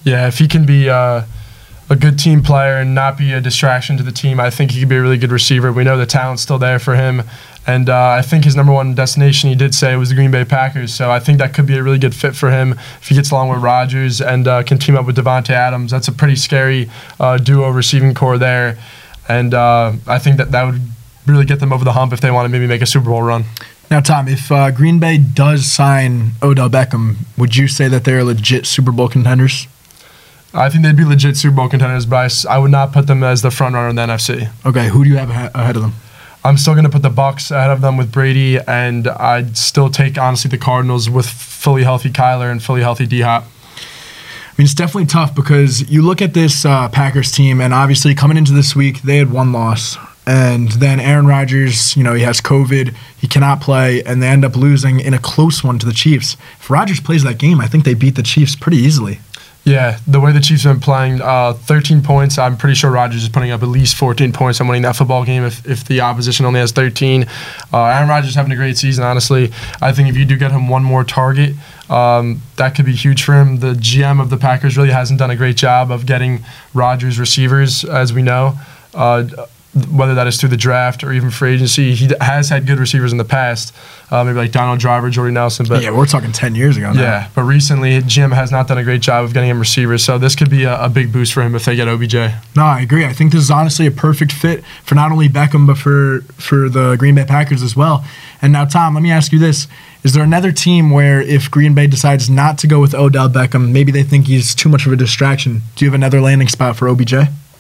Yeah, 0.04 0.28
if 0.28 0.40
he 0.40 0.48
can 0.48 0.66
be 0.66 0.90
uh, 0.90 1.24
a 1.90 1.96
good 1.96 2.18
team 2.18 2.42
player 2.42 2.78
and 2.78 2.96
not 2.96 3.18
be 3.18 3.34
a 3.34 3.40
distraction 3.40 3.96
to 3.98 4.04
the 4.04 4.12
team, 4.12 4.40
I 4.40 4.50
think 4.50 4.72
he 4.72 4.80
could 4.80 4.90
be 4.90 4.96
a 4.96 5.02
really 5.02 5.18
good 5.18 5.32
receiver. 5.32 5.72
We 5.72 5.84
know 5.84 5.98
the 5.98 6.06
talent's 6.06 6.42
still 6.42 6.58
there 6.58 6.80
for 6.80 6.96
him, 6.96 7.22
and 7.68 7.88
uh, 7.88 8.16
I 8.18 8.24
think 8.24 8.46
his 8.46 8.56
number 8.56 8.74
one 8.74 8.96
destination, 8.96 9.50
he 9.50 9.56
did 9.56 9.76
say, 9.76 9.96
was 9.96 10.10
the 10.10 10.16
Green 10.16 10.32
Bay 10.32 10.44
Packers. 10.44 10.94
So 10.94 11.12
I 11.12 11.20
think 11.20 11.38
that 11.38 11.54
could 11.54 11.68
be 11.68 11.78
a 11.78 11.84
really 11.84 12.00
good 12.00 12.16
fit 12.16 12.36
for 12.36 12.50
him 12.50 12.74
if 13.00 13.10
he 13.10 13.16
gets 13.16 13.30
along 13.30 13.50
with 13.50 13.62
Rodgers 13.62 14.22
and 14.22 14.48
uh, 14.48 14.64
can 14.64 14.80
team 14.80 14.96
up 14.96 15.06
with 15.06 15.18
Davante 15.18 15.52
Adams. 15.52 15.92
That's 15.92 16.08
a 16.08 16.12
pretty 16.12 16.36
scary 16.36 16.90
uh, 17.20 17.38
duo 17.38 17.70
receiving 17.70 18.16
core 18.16 18.40
there 18.40 18.80
and 19.28 19.54
uh, 19.54 19.94
I 20.08 20.20
think 20.20 20.38
that 20.38 20.52
that 20.52 20.64
would 20.64 20.82
really 21.26 21.46
get 21.46 21.60
them 21.60 21.72
over 21.72 21.86
the 21.86 21.94
hump 21.94 22.14
if 22.14 22.22
they 22.22 22.32
want 22.32 22.46
to 22.46 22.50
maybe 22.50 22.68
make 22.68 22.82
a 22.82 22.86
Super 22.86 23.10
Bowl 23.10 23.22
run. 23.22 23.46
Now, 23.90 24.00
Tom, 24.00 24.28
if 24.28 24.52
uh, 24.52 24.72
Green 24.72 25.00
Bay 25.00 25.18
does 25.18 25.72
sign 25.72 26.32
Odell 26.42 26.70
Beckham, 26.70 27.18
would 27.38 27.56
you 27.56 27.68
say 27.68 27.88
that 27.88 28.04
they're 28.06 28.24
legit 28.24 28.66
Super 28.66 28.92
Bowl 28.92 29.08
contenders? 29.08 29.68
I 30.54 30.70
think 30.70 30.84
they'd 30.84 30.96
be 30.96 31.06
legit 31.06 31.38
Super 31.38 31.56
Bowl 31.56 31.70
contenders, 31.70 32.06
but 32.06 32.46
I, 32.48 32.56
I 32.56 32.60
would 32.60 32.72
not 32.72 32.92
put 32.92 33.08
them 33.08 33.24
as 33.24 33.42
the 33.42 33.52
front 33.52 33.76
runner 33.76 33.90
in 33.90 33.96
the 33.96 34.04
NFC. 34.04 34.52
Okay, 34.66 34.90
who 34.90 35.04
do 35.04 35.10
you 35.10 35.18
have 35.18 35.30
ahead 35.30 35.76
of 35.76 35.82
them? 35.82 35.94
I'm 36.46 36.58
still 36.58 36.74
going 36.74 36.84
to 36.84 36.90
put 36.90 37.02
the 37.02 37.10
Bucs 37.10 37.52
ahead 37.52 37.70
of 37.70 37.82
them 37.82 37.96
with 37.96 38.12
Brady, 38.12 38.60
and 38.60 39.08
I'd 39.08 39.58
still 39.58 39.90
take 39.90 40.18
honestly 40.18 40.50
the 40.50 40.58
Cardinals 40.58 41.10
with 41.10 41.28
fully 41.28 41.84
healthy 41.84 42.10
Kyler 42.10 42.52
and 42.52 42.62
fully 42.62 42.82
healthy 42.82 43.06
D 43.06 43.22
Hop. 43.22 43.46
Mean, 44.58 44.66
it's 44.66 44.74
definitely 44.74 45.08
tough 45.08 45.34
because 45.34 45.90
you 45.90 46.02
look 46.02 46.22
at 46.22 46.34
this 46.34 46.66
uh, 46.66 46.90
Packers 46.90 47.32
team, 47.32 47.60
and 47.60 47.74
obviously 47.74 48.14
coming 48.14 48.38
into 48.38 48.54
this 48.54 48.76
week, 48.76 49.02
they 49.02 49.18
had 49.18 49.32
one 49.32 49.52
loss. 49.52 49.98
And 50.26 50.72
then 50.74 51.00
Aaron 51.00 51.28
Rodgers, 51.28 51.98
you 51.98 52.04
know, 52.04 52.14
he 52.14 52.24
has 52.24 52.40
COVID, 52.40 52.96
he 53.18 53.28
cannot 53.28 53.62
play, 53.62 54.02
and 54.04 54.22
they 54.22 54.28
end 54.28 54.46
up 54.46 54.56
losing 54.56 55.00
in 55.00 55.14
a 55.14 55.20
close 55.20 55.64
one 55.64 55.80
to 55.80 55.86
the 55.86 55.92
Chiefs. 55.92 56.38
If 56.60 56.70
Rodgers 56.70 57.00
plays 57.00 57.24
that 57.24 57.38
game, 57.38 57.60
I 57.60 57.68
think 57.68 57.84
they 57.84 57.94
beat 57.94 58.16
the 58.16 58.24
Chiefs 58.24 58.56
pretty 58.56 58.78
easily. 58.78 59.20
Yeah, 59.66 59.98
the 60.06 60.20
way 60.20 60.34
the 60.34 60.42
Chiefs 60.42 60.64
have 60.64 60.76
been 60.76 60.82
playing, 60.82 61.22
uh, 61.22 61.54
13 61.54 62.04
points. 62.04 62.38
I'm 62.38 62.58
pretty 62.58 62.76
sure 62.76 62.92
Rodgers 62.92 63.24
is 63.24 63.30
putting 63.30 63.52
up 63.52 63.64
at 63.64 63.70
least 63.70 63.96
14 63.96 64.34
points 64.34 64.60
on 64.60 64.68
winning 64.68 64.82
that 64.82 64.98
football 64.98 65.24
game 65.24 65.44
if, 65.44 65.66
if 65.66 65.86
the 65.86 66.02
opposition 66.02 66.46
only 66.46 66.60
has 66.60 66.74
13. 66.74 67.26
Uh, 67.72 67.86
Aaron 67.86 68.10
Rodgers 68.10 68.36
having 68.36 68.52
a 68.52 68.58
great 68.58 68.78
season, 68.78 69.06
honestly. 69.06 69.52
I 69.82 69.94
think 69.94 70.10
if 70.10 70.18
you 70.18 70.26
do 70.26 70.36
get 70.36 70.52
him 70.52 70.68
one 70.68 70.84
more 70.84 71.06
target, 71.06 71.56
um, 71.94 72.42
that 72.56 72.76
could 72.76 72.86
be 72.86 72.96
huge 72.96 73.24
for 73.24 73.34
him. 73.34 73.60
The 73.60 73.74
GM 73.74 74.20
of 74.20 74.30
the 74.30 74.38
Packers 74.38 74.76
really 74.78 74.92
hasn't 74.92 75.20
done 75.20 75.30
a 75.30 75.36
great 75.36 75.58
job 75.58 75.92
of 75.92 76.06
getting 76.06 76.44
Rodgers 76.74 77.20
receivers, 77.20 77.84
as 77.86 78.12
we 78.12 78.24
know. 78.24 78.58
Uh, 78.94 79.28
whether 79.92 80.14
that 80.14 80.28
is 80.28 80.40
through 80.40 80.50
the 80.50 80.58
draft 80.58 81.04
or 81.04 81.12
even 81.12 81.32
free 81.32 81.56
agency. 81.56 81.96
He 81.96 82.08
has 82.22 82.50
had 82.50 82.68
good 82.68 82.78
receivers 82.78 83.12
in 83.12 83.18
the 83.18 83.26
past, 83.26 83.76
uh, 84.12 84.24
maybe 84.24 84.38
like 84.38 84.52
Donald 84.52 84.80
Driver, 84.80 85.10
Jordy 85.10 85.34
Nelson. 85.34 85.66
But 85.68 85.82
yeah, 85.82 85.90
we're 85.90 86.06
talking 86.06 86.32
ten 86.32 86.54
years 86.54 86.78
ago. 86.78 86.94
Now. 86.94 87.02
Yeah, 87.02 87.30
but 87.34 87.42
recently 87.44 88.02
Jim 88.04 88.32
has 88.32 88.52
not 88.52 88.68
done 88.68 88.78
a 88.78 88.84
great 88.84 89.02
job 89.02 89.26
of 89.26 89.34
getting 89.34 89.50
him 89.50 89.60
receivers, 89.60 90.04
so 90.04 90.20
this 90.20 90.36
could 90.36 90.52
be 90.52 90.64
a, 90.64 90.80
a, 90.80 90.90
big 90.90 91.12
boost 91.12 91.34
for 91.34 91.42
him 91.42 91.56
if 91.56 91.66
they 91.66 91.76
get 91.76 91.88
OBJ. 91.88 92.14
No, 92.56 92.64
I 92.64 92.82
agree. 92.82 93.04
I 93.04 93.14
think 93.14 93.32
this 93.32 93.42
is 93.42 93.50
honestly 93.50 93.88
a 93.88 93.92
perfect 93.92 94.32
fit 94.32 94.64
for 94.84 94.94
not 94.94 95.12
only 95.12 95.28
Beckham 95.28 95.66
but 95.66 95.80
for 95.80 96.22
for 96.34 96.70
the 96.70 96.96
Green 96.96 97.16
Bay 97.16 97.26
Packers 97.26 97.64
as 97.64 97.76
well. 97.76 98.06
And 98.44 98.54
now, 98.54 98.66
Tom, 98.66 98.94
let 98.94 99.02
me 99.02 99.12
ask 99.12 99.32
you 99.32 99.40
this: 99.40 99.68
Is 100.04 100.12
there 100.14 100.24
another 100.24 100.52
team 100.52 100.90
where 100.90 101.22
if 101.22 101.50
Green 101.50 101.74
Bay 101.74 101.88
decides 101.88 102.30
not 102.30 102.58
to 102.60 102.68
go 102.68 102.82
with 102.82 102.94
Odell 102.94 103.30
Beckham, 103.30 103.72
maybe 103.72 103.90
they 103.90 104.04
think 104.04 104.28
he's 104.28 104.54
too 104.54 104.68
much 104.68 104.86
of 104.86 104.92
a 104.92 104.98
distraction? 104.98 105.62
Do 105.76 105.86
you 105.86 105.92
have 105.92 105.96
another 105.96 106.20
landing 106.20 106.50
spot 106.50 106.76
for 106.76 106.90
OBJ? 106.90 107.14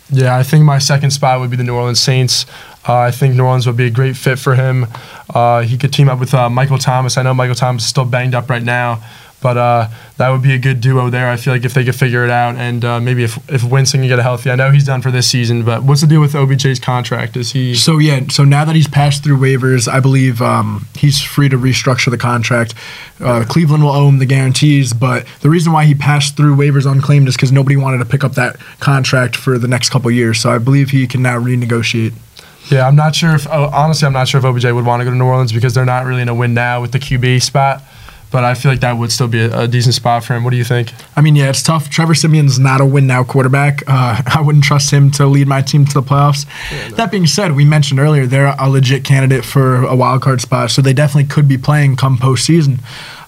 Yeah, 0.10 0.36
I 0.36 0.44
think 0.44 0.66
my 0.66 0.78
second 0.78 1.12
spot 1.12 1.40
would 1.40 1.50
be 1.50 1.56
the 1.56 1.64
New 1.64 1.74
Orleans 1.74 2.02
Saints. 2.02 2.46
Uh, 2.88 2.98
I 2.98 3.12
think 3.12 3.36
New 3.36 3.46
Orleans 3.46 3.66
would 3.66 3.78
be 3.78 3.86
a 3.86 3.90
great 3.90 4.18
fit 4.18 4.38
for 4.38 4.56
him. 4.56 4.88
Uh, 5.34 5.62
he 5.62 5.78
could 5.78 5.94
team 5.94 6.10
up 6.10 6.20
with 6.20 6.34
uh, 6.34 6.50
Michael 6.50 6.78
Thomas. 6.78 7.18
I 7.18 7.24
know 7.24 7.34
Michael 7.34 7.56
Thomas 7.56 7.84
is 7.84 7.90
still 7.90 8.04
banged 8.04 8.36
up 8.36 8.50
right 8.50 8.62
now, 8.62 9.02
but 9.44 9.58
uh, 9.58 9.90
that 10.18 10.30
would 10.30 10.42
be 10.42 10.54
a 10.54 10.58
good 10.58 10.80
duo 10.80 11.10
there. 11.10 11.30
I 11.30 11.36
feel 11.36 11.54
like 11.54 11.66
if 11.66 11.74
they 11.74 11.84
could 11.84 11.96
figure 11.96 12.24
it 12.24 12.32
out, 12.32 12.56
and 12.56 12.84
uh, 12.84 13.00
maybe 13.02 13.26
if 13.26 13.38
if 13.52 13.62
Winston 13.62 14.00
can 14.00 14.08
get 14.08 14.18
a 14.18 14.24
healthy, 14.24 14.50
I 14.50 14.56
know 14.56 14.72
he's 14.72 14.86
done 14.86 15.02
for 15.02 15.12
this 15.12 15.30
season. 15.30 15.64
But 15.64 15.84
what's 15.84 16.00
the 16.00 16.08
deal 16.08 16.22
with 16.22 16.34
OBJ's 16.34 16.80
contract? 16.80 17.36
Is 17.36 17.52
he? 17.52 17.76
So 17.76 17.98
yeah, 17.98 18.22
so 18.30 18.46
now 18.46 18.64
that 18.64 18.74
he's 18.74 18.88
passed 18.88 19.24
through 19.24 19.38
waivers, 19.38 19.92
I 19.92 20.00
believe 20.00 20.42
um, 20.42 20.88
he's 20.96 21.22
free 21.22 21.50
to 21.50 21.58
restructure 21.58 22.10
the 22.10 22.18
contract. 22.18 22.74
Uh, 23.20 23.44
Cleveland 23.48 23.84
will 23.84 23.92
owe 23.92 24.08
him 24.08 24.20
the 24.20 24.26
guarantees, 24.26 24.94
but 24.94 25.28
the 25.42 25.50
reason 25.50 25.74
why 25.74 25.84
he 25.84 25.94
passed 25.94 26.38
through 26.38 26.56
waivers 26.56 26.90
unclaimed 26.90 27.28
is 27.28 27.36
because 27.36 27.52
nobody 27.52 27.76
wanted 27.76 27.98
to 27.98 28.06
pick 28.06 28.24
up 28.24 28.36
that 28.36 28.58
contract 28.80 29.36
for 29.36 29.60
the 29.60 29.68
next 29.68 29.90
couple 29.90 30.10
years. 30.10 30.40
So 30.40 30.52
I 30.52 30.58
believe 30.58 30.92
he 30.92 31.06
can 31.06 31.22
now 31.22 31.38
renegotiate. 31.38 32.14
Yeah, 32.72 32.88
I'm 32.88 32.96
not 32.96 33.14
sure 33.14 33.36
if 33.36 33.46
oh, 33.52 33.70
honestly, 33.74 34.06
I'm 34.06 34.14
not 34.14 34.30
sure 34.30 34.40
if 34.40 34.46
OBJ 34.46 34.72
would 34.72 34.86
want 34.86 35.02
to 35.02 35.04
go 35.04 35.12
to 35.12 35.18
New 35.18 35.26
Orleans 35.26 35.52
because 35.52 35.74
they're 35.74 35.84
not 35.84 36.06
really 36.06 36.22
in 36.22 36.30
a 36.30 36.36
win 36.36 36.54
now 36.54 36.80
with 36.80 36.94
the 36.94 37.00
QB 37.00 37.44
spot 37.44 37.84
but 38.34 38.44
I 38.44 38.56
feel 38.56 38.72
like 38.72 38.80
that 38.80 38.98
would 38.98 39.12
still 39.12 39.28
be 39.28 39.42
a, 39.42 39.60
a, 39.60 39.68
decent 39.68 39.94
spot 39.94 40.24
for 40.24 40.34
him. 40.34 40.44
What 40.44 40.50
do 40.50 40.58
you 40.58 40.64
think? 40.64 40.92
I 41.16 41.22
mean, 41.22 41.36
yeah, 41.36 41.52
it's 41.52 41.62
tough. 41.62 41.88
Trevor 41.88 42.16
Siemian's 42.16 42.58
not 42.58 42.82
a 42.82 42.86
win 42.86 43.06
now 43.06 43.24
quarterback. 43.24 43.84
Uh, 43.88 44.24
I 44.36 44.42
wouldn't 44.42 44.64
trust 44.64 44.90
him 44.90 45.12
to 45.12 45.28
lead 45.28 45.48
my 45.48 45.62
team 45.62 45.86
to 45.86 45.94
the 45.94 46.02
playoffs. 46.02 46.48
Yeah, 46.72 46.90
no. 46.90 46.96
That 46.96 47.12
being 47.12 47.28
said, 47.28 47.56
we 47.56 47.64
mentioned 47.64 48.00
earlier 48.00 48.26
they're 48.26 48.56
a 48.58 48.70
legit 48.70 49.04
candidate 49.04 49.46
for 49.46 49.86
a 49.86 49.96
wild 49.96 50.24
card 50.24 50.42
spot, 50.42 50.72
so 50.72 50.82
they 50.82 50.94
definitely 50.94 51.30
could 51.30 51.48
be 51.48 51.60
playing 51.60 51.96
come 51.96 52.18
postseason. 52.18 52.80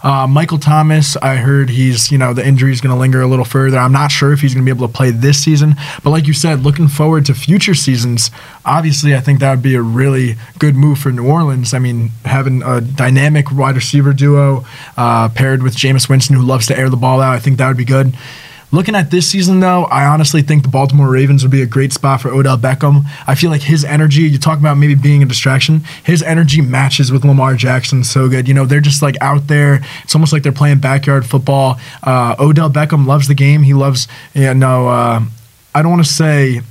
Uh, 0.06 0.28
Michael 0.28 0.60
Thomas, 0.60 1.18
I 1.18 1.38
heard 1.38 1.72
he's, 1.72 2.12
you 2.12 2.20
know, 2.20 2.32
the 2.32 2.46
injury 2.46 2.72
is 2.72 2.80
going 2.80 2.94
to 2.94 3.00
linger 3.00 3.22
a 3.22 3.28
little 3.28 3.44
further. 3.44 3.80
I'm 3.80 3.92
not 3.92 4.12
sure 4.12 4.32
if 4.34 4.40
he's 4.40 4.54
going 4.54 4.64
to 4.64 4.72
be 4.72 4.78
able 4.78 4.88
to 4.88 4.94
play 4.94 5.10
this 5.10 5.44
season, 5.44 5.74
but 6.04 6.12
like 6.12 6.28
you 6.28 6.34
said, 6.34 6.62
looking 6.62 6.88
forward 6.88 7.26
to 7.26 7.34
future 7.34 7.74
seasons, 7.74 8.30
obviously, 8.64 9.16
I 9.16 9.20
think 9.20 9.40
that 9.40 9.50
would 9.50 9.64
be 9.64 9.74
a 9.74 9.82
really 9.82 10.36
good 10.60 10.76
move 10.76 11.00
for 11.00 11.12
New 11.12 11.28
Orleans. 11.28 11.74
I 11.74 11.80
mean, 11.80 12.12
having 12.24 12.62
a 12.62 12.82
dynamic 12.82 13.52
wide 13.52 13.74
receiver 13.74 14.14
duo 14.14 14.64
uh, 14.96 15.30
paired 15.30 15.64
with 15.64 15.76
Jameis 15.76 16.08
Winston, 16.08 16.36
who 16.36 16.44
loves 16.44 16.68
to 16.68 16.78
air 16.78 16.92
the 16.92 16.98
ball 16.98 17.20
out, 17.20 17.34
I 17.34 17.40
think 17.40 17.58
that 17.58 17.68
would 17.68 17.76
be 17.76 17.84
good. 17.84 18.16
Looking 18.72 18.96
at 18.96 19.12
this 19.12 19.30
season, 19.30 19.60
though, 19.60 19.86
I 19.86 20.06
honestly 20.06 20.42
think 20.42 20.64
the 20.64 20.70
Baltimore 20.70 21.10
Ravens 21.10 21.44
would 21.44 21.52
be 21.52 21.62
a 21.62 21.68
great 21.68 21.94
spot 21.94 22.22
for 22.22 22.30
Odell 22.30 22.58
Beckham. 22.58 23.06
I 23.28 23.36
feel 23.36 23.50
like 23.50 23.62
his 23.62 23.86
energy, 23.86 24.24
you 24.24 24.38
talk 24.38 24.60
about 24.60 24.78
maybe 24.78 24.96
being 24.96 25.24
a 25.24 25.26
distraction, 25.26 25.82
his 26.04 26.22
energy 26.24 26.62
matches 26.62 27.12
with 27.12 27.24
Lamar 27.24 27.56
Jackson 27.56 28.04
so 28.04 28.28
good. 28.28 28.48
You 28.48 28.54
know, 28.54 28.66
they're 28.66 28.82
just 28.82 29.02
like 29.02 29.16
out 29.22 29.48
there. 29.48 29.82
It's 30.04 30.16
almost 30.16 30.34
like 30.34 30.44
they're 30.44 30.52
playing 30.52 30.80
backyard 30.80 31.26
football. 31.26 31.80
Uh, 32.04 32.36
Odell 32.40 32.70
Beckham 32.70 33.06
loves 33.06 33.28
the 33.28 33.36
game. 33.36 33.64
He 33.64 33.74
loves, 33.74 34.08
you 34.34 34.54
know, 34.54 34.88
uh, 34.88 35.22
I 35.74 35.82
don't 35.82 35.92
want 35.92 36.06
to 36.06 36.12
say, 36.12 36.62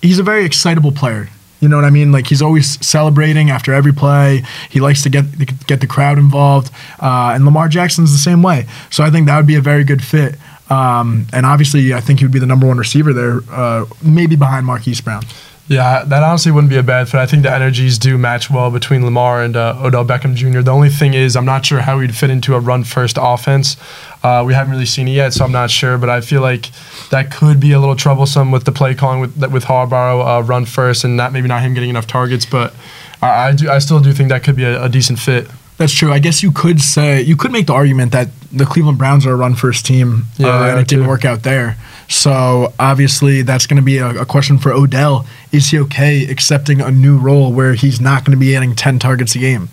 he's 0.00 0.18
a 0.18 0.22
very 0.22 0.44
excitable 0.44 0.92
player. 0.92 1.28
You 1.60 1.68
know 1.68 1.76
what 1.76 1.86
I 1.86 1.90
mean? 1.90 2.12
Like 2.12 2.26
he's 2.26 2.42
always 2.42 2.84
celebrating 2.86 3.48
after 3.48 3.72
every 3.72 3.92
play. 3.92 4.44
He 4.68 4.80
likes 4.80 5.02
to 5.04 5.08
get 5.08 5.24
get 5.66 5.80
the 5.80 5.86
crowd 5.86 6.18
involved, 6.18 6.70
uh, 7.00 7.32
and 7.34 7.46
Lamar 7.46 7.68
Jackson's 7.68 8.12
the 8.12 8.18
same 8.18 8.42
way. 8.42 8.66
So 8.90 9.02
I 9.02 9.10
think 9.10 9.26
that 9.28 9.36
would 9.38 9.46
be 9.46 9.54
a 9.54 9.62
very 9.62 9.82
good 9.82 10.04
fit. 10.04 10.36
Um, 10.74 11.26
and 11.32 11.46
obviously, 11.46 11.94
I 11.94 12.00
think 12.00 12.18
he 12.18 12.24
would 12.24 12.32
be 12.32 12.38
the 12.38 12.46
number 12.46 12.66
one 12.66 12.78
receiver 12.78 13.12
there, 13.12 13.40
uh, 13.50 13.86
maybe 14.02 14.34
behind 14.36 14.66
Marquise 14.66 15.00
Brown. 15.00 15.22
Yeah, 15.66 16.04
that 16.04 16.22
honestly 16.22 16.52
wouldn't 16.52 16.70
be 16.70 16.76
a 16.76 16.82
bad 16.82 17.08
fit. 17.08 17.18
I 17.18 17.26
think 17.26 17.42
the 17.42 17.50
energies 17.50 17.96
do 17.98 18.18
match 18.18 18.50
well 18.50 18.70
between 18.70 19.02
Lamar 19.02 19.42
and 19.42 19.56
uh, 19.56 19.78
Odell 19.82 20.04
Beckham 20.04 20.34
Jr. 20.34 20.60
The 20.60 20.72
only 20.72 20.90
thing 20.90 21.14
is, 21.14 21.36
I'm 21.36 21.46
not 21.46 21.64
sure 21.64 21.80
how 21.80 22.00
he'd 22.00 22.14
fit 22.14 22.28
into 22.28 22.54
a 22.54 22.60
run 22.60 22.84
first 22.84 23.16
offense. 23.18 23.78
Uh, 24.22 24.42
we 24.46 24.52
haven't 24.52 24.72
really 24.72 24.84
seen 24.84 25.08
it 25.08 25.12
yet, 25.12 25.32
so 25.32 25.42
I'm 25.44 25.52
not 25.52 25.70
sure. 25.70 25.96
But 25.96 26.10
I 26.10 26.20
feel 26.20 26.42
like 26.42 26.70
that 27.10 27.30
could 27.32 27.60
be 27.60 27.72
a 27.72 27.80
little 27.80 27.96
troublesome 27.96 28.50
with 28.50 28.64
the 28.64 28.72
play 28.72 28.94
calling 28.94 29.20
with 29.20 29.36
with 29.50 29.64
Harbaugh 29.64 30.40
uh, 30.40 30.42
run 30.42 30.66
first, 30.66 31.02
and 31.02 31.16
not 31.16 31.32
maybe 31.32 31.48
not 31.48 31.62
him 31.62 31.72
getting 31.72 31.90
enough 31.90 32.06
targets. 32.06 32.44
But 32.44 32.74
I, 33.22 33.48
I 33.48 33.52
do, 33.52 33.70
I 33.70 33.78
still 33.78 34.00
do 34.00 34.12
think 34.12 34.28
that 34.28 34.44
could 34.44 34.56
be 34.56 34.64
a, 34.64 34.82
a 34.82 34.88
decent 34.90 35.18
fit. 35.18 35.48
That's 35.76 35.92
true. 35.92 36.12
I 36.12 36.20
guess 36.20 36.42
you 36.42 36.52
could 36.52 36.80
say 36.80 37.20
you 37.22 37.36
could 37.36 37.50
make 37.50 37.66
the 37.66 37.72
argument 37.72 38.12
that 38.12 38.28
the 38.52 38.64
Cleveland 38.64 38.98
Browns 38.98 39.26
are 39.26 39.32
a 39.32 39.36
run 39.36 39.54
first 39.56 39.84
team, 39.84 40.26
yeah, 40.36 40.48
uh, 40.48 40.70
and 40.70 40.80
it 40.80 40.86
didn't 40.86 41.06
work 41.06 41.24
out 41.24 41.42
there. 41.42 41.76
So 42.08 42.72
obviously, 42.78 43.42
that's 43.42 43.66
going 43.66 43.78
to 43.78 43.82
be 43.82 43.98
a, 43.98 44.20
a, 44.20 44.26
question 44.26 44.58
for 44.58 44.72
Odell. 44.72 45.26
Is 45.50 45.70
he 45.70 45.80
okay 45.80 46.26
accepting 46.26 46.80
a 46.80 46.90
new 46.90 47.18
role 47.18 47.52
where 47.52 47.74
he's 47.74 48.00
not 48.00 48.24
going 48.24 48.36
to 48.36 48.40
be 48.40 48.50
getting 48.50 48.76
ten 48.76 49.00
targets 49.00 49.34
a 49.34 49.38
game? 49.38 49.68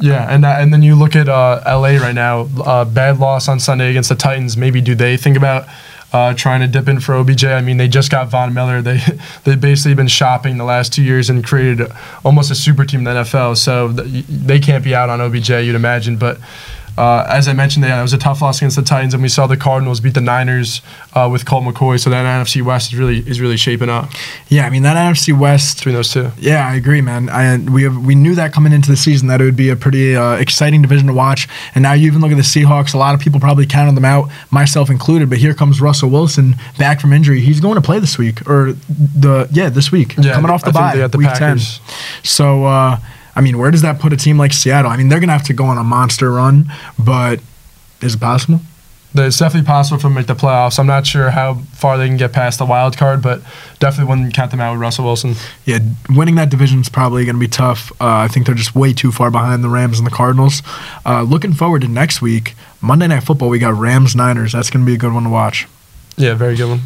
Yeah, 0.00 0.26
and 0.28 0.44
uh, 0.44 0.56
and 0.58 0.72
then 0.72 0.82
you 0.82 0.96
look 0.96 1.14
at 1.14 1.28
uh, 1.28 1.62
LA 1.64 1.98
right 1.98 2.14
now. 2.14 2.48
Uh, 2.56 2.84
bad 2.84 3.18
loss 3.18 3.48
on 3.48 3.60
Sunday 3.60 3.90
against 3.90 4.08
the 4.08 4.16
Titans. 4.16 4.56
Maybe 4.56 4.80
do 4.80 4.94
they 4.94 5.16
think 5.16 5.36
about 5.36 5.68
uh, 6.12 6.34
trying 6.34 6.60
to 6.60 6.66
dip 6.66 6.88
in 6.88 7.00
for 7.00 7.14
OBJ. 7.14 7.44
I 7.44 7.60
mean, 7.60 7.76
they 7.76 7.88
just 7.88 8.10
got 8.10 8.28
Von 8.28 8.54
Miller. 8.54 8.80
They 8.80 9.00
they 9.44 9.56
basically 9.56 9.94
been 9.94 10.08
shopping 10.08 10.56
the 10.56 10.64
last 10.64 10.92
two 10.92 11.02
years 11.02 11.28
and 11.30 11.44
created 11.44 11.90
almost 12.24 12.50
a 12.50 12.54
super 12.54 12.84
team 12.84 13.00
in 13.00 13.04
the 13.04 13.10
NFL. 13.10 13.56
So 13.56 13.92
th- 13.92 14.24
they 14.26 14.58
can't 14.58 14.84
be 14.84 14.94
out 14.94 15.10
on 15.10 15.20
OBJ, 15.20 15.50
you'd 15.50 15.74
imagine. 15.74 16.16
But 16.16 16.38
uh, 16.98 17.24
as 17.30 17.46
I 17.46 17.52
mentioned, 17.52 17.84
it 17.84 18.02
was 18.02 18.12
a 18.12 18.18
tough 18.18 18.42
loss 18.42 18.58
against 18.58 18.74
the 18.74 18.82
Titans, 18.82 19.14
and 19.14 19.22
we 19.22 19.28
saw 19.28 19.46
the 19.46 19.56
Cardinals 19.56 20.00
beat 20.00 20.14
the 20.14 20.20
Niners 20.20 20.82
uh, 21.14 21.28
with 21.30 21.46
Colt 21.46 21.62
McCoy. 21.62 22.00
So 22.00 22.10
that 22.10 22.24
NFC 22.24 22.60
West 22.60 22.92
is 22.92 22.98
really 22.98 23.18
is 23.18 23.40
really 23.40 23.56
shaping 23.56 23.88
up. 23.88 24.10
Yeah, 24.48 24.66
I 24.66 24.70
mean 24.70 24.82
that 24.82 24.96
NFC 24.96 25.38
West 25.38 25.78
between 25.78 25.94
those 25.94 26.12
two. 26.12 26.32
Yeah, 26.38 26.68
I 26.68 26.74
agree, 26.74 27.00
man. 27.00 27.28
I, 27.28 27.56
we 27.58 27.84
have, 27.84 28.04
we 28.04 28.16
knew 28.16 28.34
that 28.34 28.52
coming 28.52 28.72
into 28.72 28.90
the 28.90 28.96
season 28.96 29.28
that 29.28 29.40
it 29.40 29.44
would 29.44 29.56
be 29.56 29.70
a 29.70 29.76
pretty 29.76 30.16
uh, 30.16 30.34
exciting 30.34 30.82
division 30.82 31.06
to 31.06 31.12
watch. 31.12 31.46
And 31.76 31.82
now 31.82 31.92
you 31.92 32.08
even 32.08 32.20
look 32.20 32.32
at 32.32 32.36
the 32.36 32.42
Seahawks. 32.42 32.94
A 32.94 32.98
lot 32.98 33.14
of 33.14 33.20
people 33.20 33.38
probably 33.38 33.66
counted 33.66 33.94
them 33.94 34.04
out, 34.04 34.28
myself 34.50 34.90
included. 34.90 35.30
But 35.30 35.38
here 35.38 35.54
comes 35.54 35.80
Russell 35.80 36.10
Wilson 36.10 36.56
back 36.78 37.00
from 37.00 37.12
injury. 37.12 37.40
He's 37.40 37.60
going 37.60 37.76
to 37.76 37.80
play 37.80 38.00
this 38.00 38.18
week 38.18 38.48
or 38.48 38.72
the 38.88 39.48
yeah 39.52 39.68
this 39.68 39.92
week 39.92 40.16
yeah, 40.16 40.32
coming 40.32 40.50
off 40.50 40.64
the 40.64 40.72
bye 40.72 41.06
the 41.06 41.18
week 41.18 41.28
Packers. 41.28 41.78
ten. 41.78 41.96
So. 42.24 42.98
I 43.38 43.40
mean, 43.40 43.56
where 43.56 43.70
does 43.70 43.82
that 43.82 44.00
put 44.00 44.12
a 44.12 44.16
team 44.16 44.36
like 44.36 44.52
Seattle? 44.52 44.90
I 44.90 44.96
mean, 44.96 45.10
they're 45.10 45.20
going 45.20 45.28
to 45.28 45.32
have 45.32 45.44
to 45.44 45.52
go 45.52 45.64
on 45.66 45.78
a 45.78 45.84
monster 45.84 46.32
run, 46.32 46.64
but 46.98 47.38
is 48.02 48.16
it 48.16 48.20
possible? 48.20 48.60
It's 49.14 49.38
definitely 49.38 49.64
possible 49.64 49.96
for 49.98 50.08
them 50.08 50.14
to 50.14 50.18
make 50.18 50.26
the 50.26 50.34
playoffs. 50.34 50.76
I'm 50.76 50.88
not 50.88 51.06
sure 51.06 51.30
how 51.30 51.54
far 51.72 51.96
they 51.98 52.08
can 52.08 52.16
get 52.16 52.32
past 52.32 52.58
the 52.58 52.66
wild 52.66 52.96
card, 52.96 53.22
but 53.22 53.40
definitely 53.78 54.10
wouldn't 54.10 54.34
count 54.34 54.50
them 54.50 54.60
out 54.60 54.72
with 54.72 54.80
Russell 54.80 55.04
Wilson. 55.04 55.36
Yeah, 55.64 55.78
winning 56.10 56.34
that 56.34 56.50
division 56.50 56.80
is 56.80 56.88
probably 56.88 57.24
going 57.24 57.36
to 57.36 57.40
be 57.40 57.46
tough. 57.46 57.92
Uh, 58.00 58.16
I 58.16 58.28
think 58.28 58.46
they're 58.46 58.56
just 58.56 58.74
way 58.74 58.92
too 58.92 59.12
far 59.12 59.30
behind 59.30 59.62
the 59.62 59.68
Rams 59.68 59.98
and 59.98 60.06
the 60.06 60.10
Cardinals. 60.10 60.60
Uh, 61.06 61.22
looking 61.22 61.52
forward 61.52 61.82
to 61.82 61.88
next 61.88 62.20
week, 62.20 62.56
Monday 62.80 63.06
Night 63.06 63.22
Football. 63.22 63.50
We 63.50 63.60
got 63.60 63.74
Rams 63.74 64.16
Niners. 64.16 64.50
That's 64.50 64.68
going 64.68 64.84
to 64.84 64.86
be 64.86 64.94
a 64.94 64.98
good 64.98 65.14
one 65.14 65.22
to 65.22 65.30
watch. 65.30 65.68
Yeah, 66.16 66.34
very 66.34 66.56
good 66.56 66.70
one. 66.70 66.80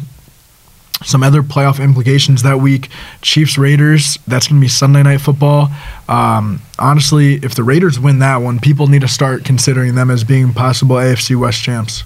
Some 1.03 1.23
other 1.23 1.43
playoff 1.43 1.83
implications 1.83 2.43
that 2.43 2.59
week 2.59 2.89
Chiefs 3.21 3.57
Raiders, 3.57 4.17
that's 4.27 4.47
going 4.47 4.59
to 4.59 4.65
be 4.65 4.69
Sunday 4.69 5.03
night 5.03 5.21
football. 5.21 5.69
Um, 6.07 6.61
honestly, 6.79 7.35
if 7.35 7.55
the 7.55 7.63
Raiders 7.63 7.99
win 7.99 8.19
that 8.19 8.37
one, 8.37 8.59
people 8.59 8.87
need 8.87 9.01
to 9.01 9.07
start 9.07 9.45
considering 9.45 9.95
them 9.95 10.09
as 10.09 10.23
being 10.23 10.53
possible 10.53 10.95
AFC 10.95 11.35
West 11.35 11.61
champs. 11.61 12.03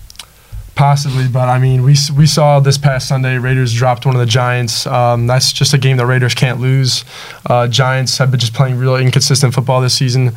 Possibly, 0.77 1.27
but 1.27 1.49
I 1.49 1.57
mean, 1.57 1.81
we, 1.81 1.95
we 2.15 2.27
saw 2.27 2.59
this 2.59 2.77
past 2.77 3.07
Sunday 3.07 3.39
Raiders 3.39 3.73
dropped 3.73 4.05
one 4.05 4.13
of 4.13 4.19
the 4.19 4.27
Giants. 4.27 4.85
Um, 4.85 5.25
that's 5.25 5.51
just 5.51 5.73
a 5.73 5.79
game 5.79 5.97
the 5.97 6.05
Raiders 6.05 6.35
can't 6.35 6.59
lose. 6.59 7.03
Uh, 7.47 7.67
Giants 7.67 8.19
have 8.19 8.29
been 8.29 8.39
just 8.39 8.53
playing 8.53 8.77
really 8.77 9.03
inconsistent 9.03 9.55
football 9.55 9.81
this 9.81 9.95
season. 9.95 10.33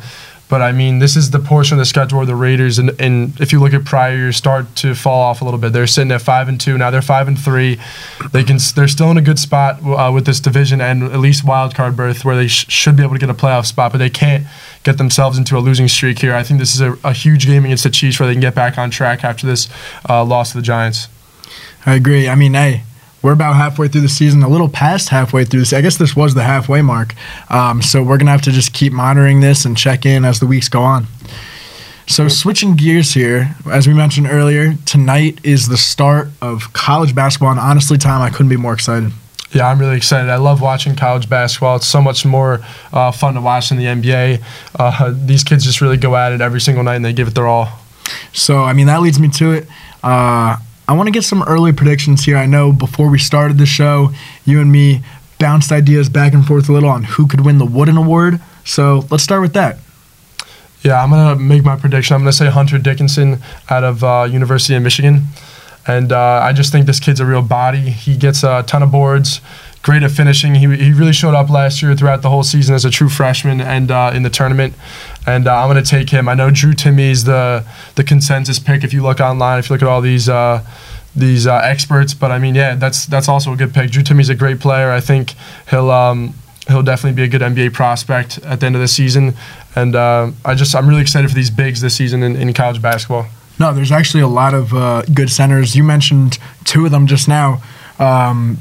But 0.51 0.61
I 0.61 0.73
mean, 0.73 0.99
this 0.99 1.15
is 1.15 1.31
the 1.31 1.39
portion 1.39 1.75
of 1.75 1.79
the 1.79 1.85
schedule 1.85 2.17
where 2.17 2.25
the 2.25 2.35
Raiders, 2.35 2.77
and, 2.77 2.89
and 2.99 3.39
if 3.39 3.53
you 3.53 3.61
look 3.61 3.73
at 3.73 3.85
prior 3.85 4.17
years, 4.17 4.35
start 4.35 4.75
to 4.75 4.93
fall 4.93 5.21
off 5.21 5.39
a 5.41 5.45
little 5.45 5.57
bit. 5.57 5.71
They're 5.71 5.87
sitting 5.87 6.11
at 6.11 6.21
five 6.21 6.49
and 6.49 6.59
two 6.59 6.77
now. 6.77 6.91
They're 6.91 7.01
five 7.01 7.29
and 7.29 7.39
three. 7.39 7.79
They 8.33 8.43
can. 8.43 8.57
They're 8.75 8.89
still 8.89 9.09
in 9.11 9.15
a 9.15 9.21
good 9.21 9.39
spot 9.39 9.79
uh, 9.81 10.11
with 10.13 10.25
this 10.25 10.41
division 10.41 10.81
and 10.81 11.03
at 11.03 11.19
least 11.19 11.45
wild 11.45 11.73
card 11.73 11.95
berth, 11.95 12.25
where 12.25 12.35
they 12.35 12.49
sh- 12.49 12.69
should 12.69 12.97
be 12.97 13.01
able 13.01 13.13
to 13.13 13.19
get 13.19 13.29
a 13.29 13.33
playoff 13.33 13.65
spot, 13.65 13.93
but 13.93 13.99
they 13.99 14.09
can't 14.09 14.45
get 14.83 14.97
themselves 14.97 15.37
into 15.37 15.57
a 15.57 15.61
losing 15.61 15.87
streak 15.87 16.19
here. 16.19 16.35
I 16.35 16.43
think 16.43 16.59
this 16.59 16.75
is 16.75 16.81
a, 16.81 16.97
a 17.01 17.13
huge 17.13 17.47
game 17.47 17.63
against 17.63 17.85
the 17.85 17.89
Chiefs 17.89 18.19
where 18.19 18.27
they 18.27 18.33
can 18.33 18.41
get 18.41 18.53
back 18.53 18.77
on 18.77 18.91
track 18.91 19.23
after 19.23 19.47
this 19.47 19.69
uh, 20.09 20.21
loss 20.25 20.51
to 20.51 20.57
the 20.57 20.63
Giants. 20.63 21.07
I 21.85 21.95
agree. 21.95 22.27
I 22.27 22.35
mean, 22.35 22.55
hey, 22.55 22.83
we're 23.21 23.33
about 23.33 23.55
halfway 23.55 23.87
through 23.87 24.01
the 24.01 24.09
season, 24.09 24.41
a 24.43 24.49
little 24.49 24.69
past 24.69 25.09
halfway 25.09 25.45
through 25.45 25.61
this. 25.61 25.73
I 25.73 25.81
guess 25.81 25.97
this 25.97 26.15
was 26.15 26.33
the 26.33 26.43
halfway 26.43 26.81
mark. 26.81 27.13
Um, 27.49 27.81
so 27.81 28.01
we're 28.01 28.17
going 28.17 28.25
to 28.25 28.31
have 28.31 28.41
to 28.43 28.51
just 28.51 28.73
keep 28.73 28.93
monitoring 28.93 29.41
this 29.41 29.65
and 29.65 29.77
check 29.77 30.05
in 30.05 30.25
as 30.25 30.39
the 30.39 30.47
weeks 30.47 30.69
go 30.69 30.81
on. 30.81 31.07
So, 32.07 32.27
switching 32.27 32.75
gears 32.75 33.13
here, 33.13 33.55
as 33.71 33.87
we 33.87 33.93
mentioned 33.93 34.27
earlier, 34.29 34.73
tonight 34.85 35.39
is 35.43 35.69
the 35.69 35.77
start 35.77 36.29
of 36.41 36.73
college 36.73 37.15
basketball. 37.15 37.51
And 37.51 37.59
honestly, 37.59 37.97
Tom, 37.97 38.21
I 38.21 38.29
couldn't 38.29 38.49
be 38.49 38.57
more 38.57 38.73
excited. 38.73 39.13
Yeah, 39.53 39.67
I'm 39.67 39.79
really 39.79 39.97
excited. 39.97 40.29
I 40.29 40.35
love 40.37 40.61
watching 40.61 40.95
college 40.95 41.29
basketball. 41.29 41.77
It's 41.77 41.87
so 41.87 42.01
much 42.01 42.25
more 42.25 42.59
uh, 42.91 43.11
fun 43.11 43.35
to 43.35 43.41
watch 43.41 43.69
than 43.69 43.77
the 43.77 43.85
NBA. 43.85 44.43
Uh, 44.77 45.13
these 45.15 45.43
kids 45.43 45.63
just 45.63 45.79
really 45.79 45.97
go 45.97 46.15
at 46.15 46.31
it 46.31 46.41
every 46.41 46.59
single 46.59 46.83
night 46.83 46.95
and 46.95 47.05
they 47.05 47.13
give 47.13 47.29
it 47.29 47.35
their 47.35 47.47
all. 47.47 47.69
So, 48.33 48.63
I 48.63 48.73
mean, 48.73 48.87
that 48.87 49.01
leads 49.01 49.19
me 49.19 49.29
to 49.29 49.51
it. 49.51 49.67
Uh, 50.03 50.57
I 50.87 50.93
want 50.93 51.07
to 51.07 51.11
get 51.11 51.23
some 51.23 51.43
early 51.43 51.71
predictions 51.71 52.25
here. 52.25 52.37
I 52.37 52.45
know 52.45 52.71
before 52.71 53.09
we 53.09 53.19
started 53.19 53.57
the 53.57 53.65
show, 53.65 54.11
you 54.45 54.59
and 54.59 54.71
me 54.71 55.01
bounced 55.39 55.71
ideas 55.71 56.09
back 56.09 56.33
and 56.33 56.45
forth 56.45 56.69
a 56.69 56.71
little 56.71 56.89
on 56.89 57.03
who 57.03 57.27
could 57.27 57.45
win 57.45 57.57
the 57.57 57.65
Wooden 57.65 57.97
Award. 57.97 58.39
So 58.63 59.05
let's 59.09 59.23
start 59.23 59.41
with 59.41 59.53
that. 59.53 59.77
Yeah, 60.83 61.01
I'm 61.01 61.11
gonna 61.11 61.39
make 61.39 61.63
my 61.63 61.75
prediction. 61.75 62.15
I'm 62.15 62.21
gonna 62.21 62.33
say 62.33 62.49
Hunter 62.49 62.77
Dickinson 62.77 63.39
out 63.69 63.83
of 63.83 64.03
uh, 64.03 64.27
University 64.29 64.75
of 64.75 64.81
Michigan, 64.81 65.27
and 65.87 66.11
uh, 66.11 66.41
I 66.43 66.53
just 66.53 66.71
think 66.71 66.87
this 66.87 66.99
kid's 66.99 67.19
a 67.19 67.25
real 67.25 67.43
body. 67.43 67.89
He 67.91 68.17
gets 68.17 68.43
a 68.43 68.63
ton 68.63 68.81
of 68.81 68.91
boards 68.91 69.41
great 69.81 70.03
at 70.03 70.11
finishing. 70.11 70.55
He, 70.55 70.67
he 70.75 70.91
really 70.93 71.13
showed 71.13 71.33
up 71.33 71.49
last 71.49 71.81
year 71.81 71.95
throughout 71.95 72.21
the 72.21 72.29
whole 72.29 72.43
season 72.43 72.75
as 72.75 72.85
a 72.85 72.89
true 72.89 73.09
freshman 73.09 73.61
and 73.61 73.91
uh, 73.91 74.11
in 74.13 74.23
the 74.23 74.29
tournament. 74.29 74.73
And 75.25 75.47
uh, 75.47 75.55
I'm 75.55 75.69
going 75.69 75.83
to 75.83 75.89
take 75.89 76.09
him. 76.09 76.27
I 76.29 76.33
know 76.33 76.51
Drew 76.51 76.73
Timme 76.73 76.99
is 77.11 77.23
the 77.23 77.65
the 77.95 78.03
consensus 78.03 78.59
pick. 78.59 78.83
If 78.83 78.93
you 78.93 79.03
look 79.03 79.19
online, 79.19 79.59
if 79.59 79.69
you 79.69 79.75
look 79.75 79.81
at 79.81 79.87
all 79.87 80.01
these 80.01 80.29
uh, 80.29 80.65
these 81.15 81.47
uh, 81.47 81.61
experts, 81.63 82.13
but 82.13 82.31
I 82.31 82.39
mean, 82.39 82.55
yeah, 82.55 82.75
that's 82.75 83.05
that's 83.05 83.27
also 83.27 83.53
a 83.53 83.55
good 83.55 83.73
pick. 83.73 83.91
Drew 83.91 84.03
Timme's 84.03 84.29
a 84.29 84.35
great 84.35 84.59
player. 84.59 84.91
I 84.91 85.01
think 85.01 85.33
he'll. 85.69 85.91
Um, 85.91 86.35
he'll 86.67 86.83
definitely 86.83 87.15
be 87.15 87.23
a 87.23 87.27
good 87.27 87.41
NBA 87.41 87.73
prospect 87.73 88.37
at 88.43 88.59
the 88.59 88.67
end 88.67 88.75
of 88.75 88.81
the 88.81 88.87
season, 88.87 89.33
and 89.75 89.95
uh, 89.95 90.31
I 90.45 90.53
just 90.53 90.75
I'm 90.75 90.87
really 90.87 91.01
excited 91.01 91.27
for 91.29 91.35
these 91.35 91.49
bigs 91.49 91.81
this 91.81 91.95
season 91.95 92.21
in, 92.21 92.35
in 92.35 92.53
college 92.53 92.81
basketball. 92.81 93.25
No, 93.59 93.73
there's 93.73 93.91
actually 93.91 94.21
a 94.21 94.27
lot 94.27 94.53
of 94.53 94.73
uh, 94.73 95.01
good 95.13 95.29
centers. 95.29 95.75
You 95.75 95.83
mentioned 95.83 96.37
two 96.63 96.85
of 96.85 96.91
them 96.91 97.07
just 97.07 97.27
now. 97.27 97.61
Um, 97.99 98.59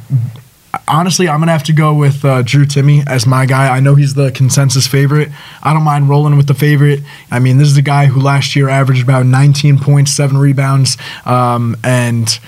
honestly, 0.87 1.29
I'm 1.29 1.41
gonna 1.41 1.53
have 1.53 1.65
to 1.65 1.73
go 1.73 1.95
with 1.95 2.25
uh, 2.25 2.43
Drew 2.43 2.65
Timme 2.65 3.07
as 3.07 3.27
my 3.27 3.47
guy. 3.47 3.75
I 3.75 3.81
know 3.81 3.95
he's 3.95 4.15
the 4.15 4.31
consensus 4.31 4.87
favorite. 4.87 5.29
I 5.63 5.73
don't 5.73 5.83
mind 5.83 6.09
rolling 6.09 6.37
with 6.37 6.47
the 6.47 6.55
favorite. 6.55 7.01
I 7.31 7.39
mean, 7.39 7.59
this 7.59 7.69
is 7.69 7.77
a 7.77 7.83
guy 7.83 8.07
who 8.07 8.21
last 8.21 8.55
year 8.57 8.69
averaged 8.69 9.03
about 9.03 9.27
19 9.27 9.79
points, 9.79 10.13
seven 10.13 10.37
rebounds, 10.37 10.97
um, 11.25 11.77
and 11.83 12.39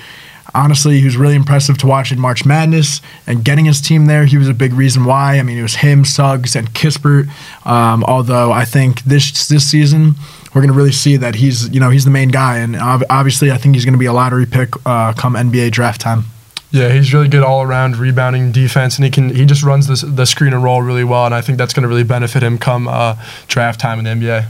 honestly, 0.54 0.98
he 0.98 1.04
was 1.04 1.16
really 1.16 1.34
impressive 1.34 1.78
to 1.78 1.86
watch 1.86 2.12
in 2.12 2.20
March 2.20 2.44
Madness 2.44 3.00
and 3.26 3.44
getting 3.44 3.64
his 3.64 3.80
team 3.80 4.06
there. 4.06 4.26
He 4.26 4.36
was 4.36 4.48
a 4.48 4.54
big 4.54 4.72
reason 4.72 5.04
why. 5.04 5.38
I 5.38 5.42
mean, 5.42 5.58
it 5.58 5.62
was 5.62 5.76
him, 5.76 6.04
Suggs, 6.04 6.54
and 6.54 6.70
Kispert. 6.72 7.30
Um, 7.66 8.04
although 8.04 8.52
I 8.52 8.64
think 8.64 9.02
this 9.02 9.48
this 9.48 9.68
season 9.70 10.14
we're 10.54 10.60
going 10.60 10.72
to 10.72 10.76
really 10.76 10.92
see 10.92 11.16
that 11.16 11.36
he's 11.36 11.68
you 11.70 11.80
know 11.80 11.90
he's 11.90 12.04
the 12.04 12.10
main 12.10 12.28
guy, 12.28 12.58
and 12.58 12.76
obviously 12.76 13.50
I 13.50 13.56
think 13.56 13.74
he's 13.74 13.84
going 13.84 13.94
to 13.94 13.98
be 13.98 14.06
a 14.06 14.12
lottery 14.12 14.46
pick 14.46 14.74
uh, 14.86 15.12
come 15.14 15.34
NBA 15.34 15.72
draft 15.72 16.00
time. 16.00 16.24
Yeah, 16.72 16.88
he's 16.90 17.12
really 17.12 17.28
good 17.28 17.42
all 17.42 17.62
around 17.62 17.98
rebounding 17.98 18.50
defense, 18.50 18.96
and 18.96 19.04
he 19.04 19.10
can 19.10 19.34
he 19.34 19.44
just 19.44 19.62
runs 19.62 19.86
the 19.86 20.06
the 20.06 20.24
screen 20.24 20.54
and 20.54 20.64
roll 20.64 20.80
really 20.80 21.04
well, 21.04 21.26
and 21.26 21.34
I 21.34 21.42
think 21.42 21.58
that's 21.58 21.74
going 21.74 21.82
to 21.82 21.88
really 21.88 22.02
benefit 22.02 22.42
him 22.42 22.56
come 22.58 22.88
uh, 22.88 23.16
draft 23.46 23.78
time 23.78 23.98
in 23.98 24.04
the 24.06 24.26
NBA. 24.26 24.46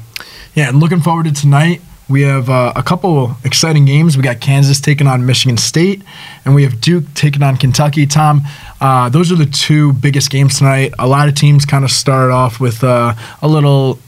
Yeah, 0.54 0.68
and 0.68 0.78
looking 0.78 1.00
forward 1.00 1.26
to 1.26 1.32
tonight. 1.32 1.82
We 2.08 2.22
have 2.22 2.50
uh, 2.50 2.72
a 2.76 2.82
couple 2.82 3.36
exciting 3.42 3.86
games. 3.86 4.16
We 4.16 4.22
got 4.22 4.40
Kansas 4.40 4.80
taking 4.80 5.06
on 5.06 5.24
Michigan 5.24 5.56
State, 5.56 6.02
and 6.44 6.54
we 6.54 6.62
have 6.64 6.80
Duke 6.80 7.04
taking 7.14 7.42
on 7.42 7.56
Kentucky. 7.56 8.06
Tom, 8.06 8.42
uh, 8.80 9.08
those 9.08 9.32
are 9.32 9.36
the 9.36 9.46
two 9.46 9.92
biggest 9.94 10.30
games 10.30 10.58
tonight. 10.58 10.92
A 10.98 11.08
lot 11.08 11.28
of 11.28 11.34
teams 11.34 11.64
kind 11.64 11.84
of 11.84 11.90
start 11.90 12.30
off 12.30 12.60
with 12.60 12.84
uh, 12.84 13.14
a 13.40 13.48
little, 13.48 13.98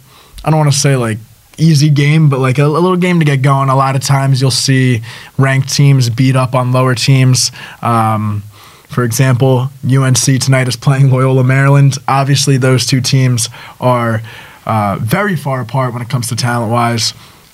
I 0.44 0.50
don't 0.50 0.59
want 0.59 0.72
to 0.72 0.79
say 0.79 0.96
like 0.96 1.18
easy 1.59 1.90
game, 1.90 2.29
but 2.29 2.40
like 2.40 2.59
a, 2.59 2.64
a, 2.64 2.67
little 2.67 2.97
game 2.97 3.19
to 3.19 3.25
get 3.25 3.43
going. 3.43 3.69
A 3.69 3.77
lot 3.77 3.97
of 3.97 4.03
times 4.03 4.40
you'll 4.40 4.51
see 4.51 5.03
ranked 5.38 5.73
teams 5.73 6.11
beat 6.11 6.37
up 6.37 6.55
on 6.55 6.73
lower 6.73 6.95
teams. 6.95 7.51
Um, 7.83 8.43
for 8.88 9.03
example, 9.05 9.71
UNC 9.85 10.40
tonight 10.40 10.69
is 10.69 10.77
playing 10.77 11.11
Loyola 11.11 11.45
Maryland. 11.45 11.97
Obviously, 12.07 12.57
those 12.57 12.87
two 12.87 13.01
teams 13.01 13.49
are 13.81 14.23
uh, 14.67 14.99
very 15.01 15.37
far 15.37 15.61
apart 15.61 15.93
when 15.93 16.03
it 16.03 16.09
comes 16.09 16.29
to 16.29 16.37
talent 16.37 16.71
wise. 16.71 17.12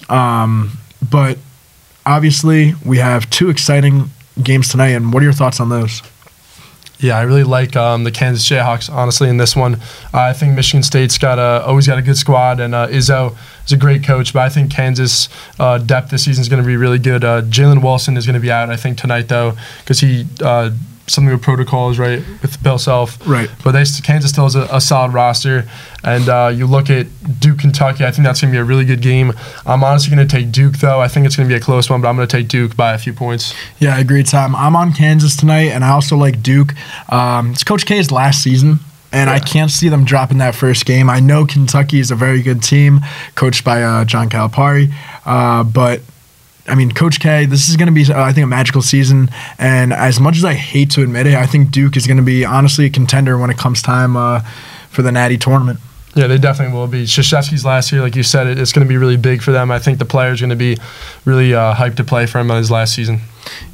Um, 0.09 0.73
but 1.11 1.39
obviously, 2.05 2.75
we 2.85 2.99
have 2.99 3.29
two 3.31 3.49
exciting 3.49 4.11
games 4.43 4.69
tonight. 4.69 4.91
And 4.91 5.13
what 5.13 5.23
are 5.23 5.25
your 5.25 5.33
thoughts 5.33 5.61
on 5.61 5.71
those? 5.71 6.03
Yeah, 7.01 7.17
I 7.17 7.23
really 7.23 7.45
like 7.45 7.77
um, 7.77 8.05
the 8.05 8.11
Kansas 8.11 8.47
Jayhawks. 8.47 8.93
Honestly, 8.93 9.31
in 9.31 9.39
this 9.39 9.57
one, 9.57 9.77
uh, 10.13 10.21
I 10.21 10.33
think 10.35 10.55
Michigan 10.55 10.83
State's 10.83 11.17
got 11.17 11.39
a 11.39 11.65
always 11.65 11.87
got 11.87 11.99
a 11.99 12.03
good 12.03 12.19
squad, 12.19 12.61
and 12.61 12.75
uh, 12.75 12.89
Izzo 12.89 13.37
is 13.65 13.73
a 13.73 13.79
great 13.79 14.05
coach. 14.05 14.35
But 14.35 14.41
I 14.41 14.49
think 14.51 14.71
Kansas 14.71 15.31
uh, 15.59 15.79
depth 15.79 16.11
this 16.11 16.25
season 16.25 16.43
is 16.43 16.51
going 16.51 16.63
to 16.63 16.67
be 16.67 16.77
really 16.77 16.99
good. 16.99 17.25
Uh, 17.25 17.41
Jalen 17.43 17.83
Wilson 17.83 18.19
is 18.19 18.27
going 18.27 18.35
to 18.35 18.41
be 18.41 18.51
out, 18.51 18.69
I 18.69 18.77
think, 18.77 18.99
tonight 18.99 19.29
though, 19.29 19.57
because 19.79 20.01
he 20.01 20.27
uh, 20.43 20.71
something 21.11 21.33
with 21.33 21.43
protocols, 21.43 21.99
right, 21.99 22.23
with 22.43 22.63
Bill 22.63 22.79
Self. 22.79 23.19
Right. 23.27 23.51
But 23.63 23.73
they, 23.73 23.85
Kansas 24.03 24.31
still 24.31 24.45
has 24.45 24.55
a, 24.55 24.69
a 24.73 24.81
solid 24.81 25.13
roster. 25.13 25.69
And 26.03 26.29
uh, 26.29 26.53
you 26.55 26.67
look 26.67 26.89
at 26.89 27.07
Duke, 27.41 27.59
Kentucky, 27.59 28.05
I 28.05 28.11
think 28.11 28.25
that's 28.25 28.41
going 28.41 28.53
to 28.53 28.57
be 28.57 28.61
a 28.61 28.65
really 28.65 28.85
good 28.85 29.03
game. 29.03 29.33
I'm 29.67 29.85
honestly 29.85 30.15
going 30.15 30.27
to 30.27 30.37
take 30.37 30.51
Duke, 30.51 30.79
though. 30.79 31.01
I 31.01 31.09
think 31.09 31.27
it's 31.27 31.37
going 31.37 31.49
to 31.49 31.53
be 31.53 31.57
a 31.57 31.63
close 31.63 31.91
one, 31.91 32.01
but 32.01 32.09
I'm 32.09 32.17
going 32.17 32.27
to 32.27 32.37
take 32.37 32.49
Duke 32.49 32.77
by 32.77 32.95
a 32.95 32.99
few 32.99 33.13
points. 33.13 33.55
Yeah, 33.79 33.97
I 33.97 34.01
agree, 34.01 34.23
Tom. 34.23 34.57
I'm 34.57 34.77
on 34.77 34.93
Kansas 34.93 35.37
tonight, 35.37 35.71
and 35.71 35.85
I 35.85 35.91
also 35.91 36.17
like 36.17 36.43
Duke. 36.43 36.75
Um, 37.13 37.53
it's 37.53 37.65
Coach 37.65 37.85
K's 37.85 38.11
last 38.11 38.43
season 38.43 38.81
and 39.13 39.29
yeah. 39.29 39.35
I 39.35 39.41
can't 39.41 39.71
see 39.71 39.89
them 39.89 40.05
dropping 40.05 40.39
that 40.39 40.55
first 40.55 40.87
game. 40.87 41.11
I 41.11 41.21
know 41.21 41.45
Kentucky 41.45 41.99
is 41.99 42.11
a 42.11 42.15
very 42.15 42.43
good 42.43 42.63
team, 42.63 43.01
coached 43.35 43.65
by 43.65 43.83
uh, 43.83 44.05
John 44.05 44.29
Calipari, 44.29 44.93
uh, 45.25 45.65
but 45.65 46.01
I 46.71 46.75
mean, 46.75 46.93
Coach 46.93 47.21
K, 47.21 47.47
this 47.47 47.69
is 47.69 47.77
going 47.77 47.87
to 47.87 47.93
be, 47.93 48.11
uh, 48.13 48.23
I 48.23 48.33
think, 48.33 48.45
a 48.45 48.49
magical 48.49 48.83
season. 48.83 49.31
And 49.59 49.93
as 49.93 50.21
much 50.21 50.37
as 50.37 50.45
I 50.45 50.55
hate 50.55 50.91
to 50.93 51.03
admit 51.03 51.27
it, 51.27 51.35
I 51.35 51.47
think 51.47 51.71
Duke 51.71 51.97
is 51.97 52.07
going 52.07 52.17
to 52.17 52.23
be 52.23 52.45
honestly 52.45 52.87
a 52.87 52.91
contender 52.91 53.37
when 53.37 53.51
it 53.51 53.59
comes 53.59 53.83
time 53.83 54.17
uh, 54.17 54.41
for 54.89 55.03
the 55.03 55.13
Natty 55.13 55.37
tournament. 55.37 55.81
Yeah, 56.15 56.27
they 56.27 56.39
definitely 56.39 56.77
will 56.77 56.89
be. 56.89 57.05
Krzyzewski's 57.05 57.65
last 57.65 57.93
year, 57.93 58.03
like 58.03 58.17
you 58.17 58.25
said, 58.25 58.47
it's 58.47 58.73
going 58.73 58.85
to 58.85 58.89
be 58.89 58.97
really 58.97 59.17
big 59.17 59.43
for 59.43 59.53
them. 59.53 59.71
I 59.71 59.79
think 59.79 59.99
the 59.99 60.05
player's 60.05 60.41
are 60.41 60.47
going 60.47 60.51
to 60.51 60.57
be 60.57 60.77
really 61.25 61.55
uh, 61.55 61.75
hyped 61.75 61.97
to 61.97 62.05
play 62.05 62.27
for 62.27 62.39
him 62.39 62.51
on 62.51 62.57
his 62.57 62.71
last 62.71 62.95
season. 62.95 63.21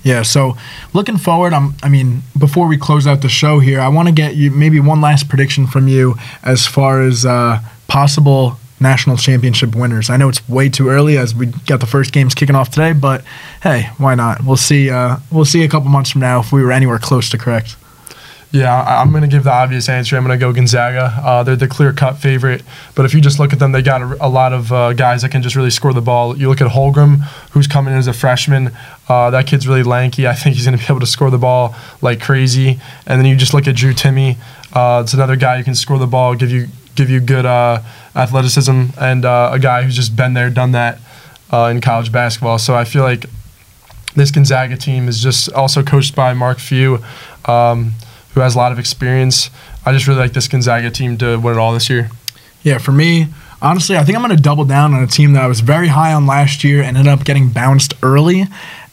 Yeah, 0.03 0.23
so 0.23 0.57
looking 0.93 1.17
forward, 1.17 1.55
I'm, 1.55 1.75
I 1.83 1.89
mean, 1.89 2.23
before 2.39 2.67
we 2.67 2.77
close 2.77 3.07
out 3.07 3.23
the 3.23 3.29
show 3.29 3.59
here, 3.61 3.81
I 3.81 3.89
want 3.89 4.09
to 4.09 4.15
get 4.15 4.37
you 4.37 4.51
maybe 4.51 4.81
one 4.81 5.01
last 5.01 5.29
prediction 5.29 5.67
from 5.67 5.89
you 5.89 6.15
as 6.43 6.67
far 6.67 7.03
as 7.03 7.25
uh, 7.25 7.61
possible 7.89 8.59
national 8.81 9.17
championship 9.17 9.75
winners. 9.75 10.11
I 10.11 10.17
know 10.17 10.29
it's 10.29 10.47
way 10.49 10.69
too 10.69 10.89
early 10.89 11.17
as 11.19 11.35
we 11.35 11.47
got 11.47 11.81
the 11.81 11.87
first 11.87 12.13
games 12.13 12.35
kicking 12.35 12.55
off 12.55 12.71
today, 12.71 12.93
but 12.93 13.25
hey, 13.63 13.91
why 13.99 14.15
not? 14.15 14.45
We'll 14.45 14.57
see. 14.57 14.91
Uh, 14.91 15.19
we'll 15.31 15.45
see 15.45 15.65
a 15.65 15.69
couple 15.69 15.89
months 15.89 16.11
from 16.11 16.21
now 16.21 16.41
if 16.41 16.53
we 16.53 16.63
were 16.63 16.73
anywhere 16.73 16.99
close 16.99 17.31
to 17.31 17.39
correct. 17.39 17.77
Yeah, 18.53 18.81
I'm 18.81 19.11
going 19.11 19.23
to 19.23 19.29
give 19.29 19.45
the 19.45 19.53
obvious 19.53 19.89
answer. 19.89 20.17
I'm 20.17 20.25
going 20.25 20.39
to 20.39 20.43
go 20.43 20.53
Gonzaga. 20.53 21.13
Uh, 21.23 21.43
they're 21.43 21.57
the 21.57 21.67
clear 21.67 21.93
cut 21.93 22.19
favorite. 22.19 22.63
But 22.95 23.05
if 23.05 23.13
you 23.13 23.21
just 23.21 23.39
look 23.39 23.53
at 23.53 23.59
them, 23.59 23.73
they 23.73 23.83
got 23.83 24.01
a, 24.01 24.27
a 24.27 24.29
lot 24.29 24.53
of 24.53 24.73
uh, 24.73 24.93
guys 24.93 25.23
that 25.23 25.31
can 25.31 25.43
just 25.43 25.57
really 25.57 25.71
score 25.71 25.93
the 25.93 26.01
ball. 26.01 26.39
You 26.39 26.49
look 26.49 26.61
at 26.61 26.71
Holmgren, 26.71 27.23
who's 27.51 27.67
coming 27.67 27.93
in 27.93 27.99
as 27.99 28.07
a 28.07 28.13
freshman. 28.13 28.71
Uh, 29.09 29.31
that 29.31 29.47
kid's 29.47 29.67
really 29.67 29.83
lanky. 29.83 30.27
I 30.29 30.33
think 30.33 30.55
he's 30.57 30.65
going 30.65 30.79
to 30.79 30.83
be 30.83 30.91
able 30.91 31.01
to 31.01 31.07
score 31.07 31.29
the 31.31 31.39
ball 31.39 31.75
like 32.01 32.21
crazy. 32.21 32.79
And 33.07 33.21
then 33.21 33.27
you 33.27 33.37
just 33.37 33.53
look 33.53 33.67
at 33.67 33.75
Drew 33.75 33.93
Timme. 33.93 34.37
Uh, 34.73 35.03
it's 35.03 35.13
another 35.13 35.37
guy 35.37 35.59
who 35.59 35.65
can 35.65 35.75
score 35.75 35.99
the 35.99 36.07
ball, 36.07 36.35
give 36.35 36.51
you 36.51 36.69
give 36.97 37.11
you 37.11 37.21
good 37.21 37.47
uh, 37.47 37.83
athleticism, 38.15 38.87
and 38.99 39.25
uh, 39.25 39.51
a 39.53 39.59
guy 39.59 39.83
who's 39.83 39.95
just 39.95 40.17
been 40.17 40.35
there, 40.35 40.51
done 40.51 40.73
that 40.73 40.99
uh, 41.53 41.69
in 41.71 41.81
college 41.81 42.11
basketball. 42.11 42.59
So 42.59 42.75
I 42.75 42.85
feel 42.85 43.03
like 43.03 43.27
this 44.15 44.31
Gonzaga 44.31 44.77
team 44.77 45.09
is 45.09 45.23
just 45.23 45.53
also 45.53 45.83
coached 45.83 46.17
by 46.17 46.33
Mark 46.33 46.59
Few, 46.59 46.99
um, 47.45 47.93
who 48.35 48.41
has 48.41 48.55
a 48.55 48.59
lot 48.59 48.73
of 48.73 48.79
experience. 48.79 49.51
I 49.85 49.93
just 49.93 50.07
really 50.09 50.21
like 50.21 50.33
this 50.33 50.49
Gonzaga 50.49 50.91
team 50.91 51.17
to 51.19 51.37
win 51.37 51.55
it 51.55 51.59
all 51.59 51.73
this 51.73 51.89
year. 51.89 52.11
Yeah, 52.63 52.79
for 52.79 52.93
me, 52.93 53.29
honestly, 53.63 53.97
I 53.97 54.03
think 54.03 54.17
I'm 54.17 54.25
going 54.25 54.37
to 54.37 54.43
double 54.43 54.65
down 54.65 54.95
on 54.95 55.03
a 55.03 55.07
team 55.07 55.35
that 55.35 55.43
I 55.45 55.47
was 55.47 55.61
very 55.61 55.89
high 55.89 56.13
on 56.13 56.27
last 56.27 56.65
year 56.65 56.83
and 56.83 56.97
ended 56.97 57.13
up 57.13 57.25
getting 57.25 57.51
bounced 57.51 57.95
early, 58.03 58.45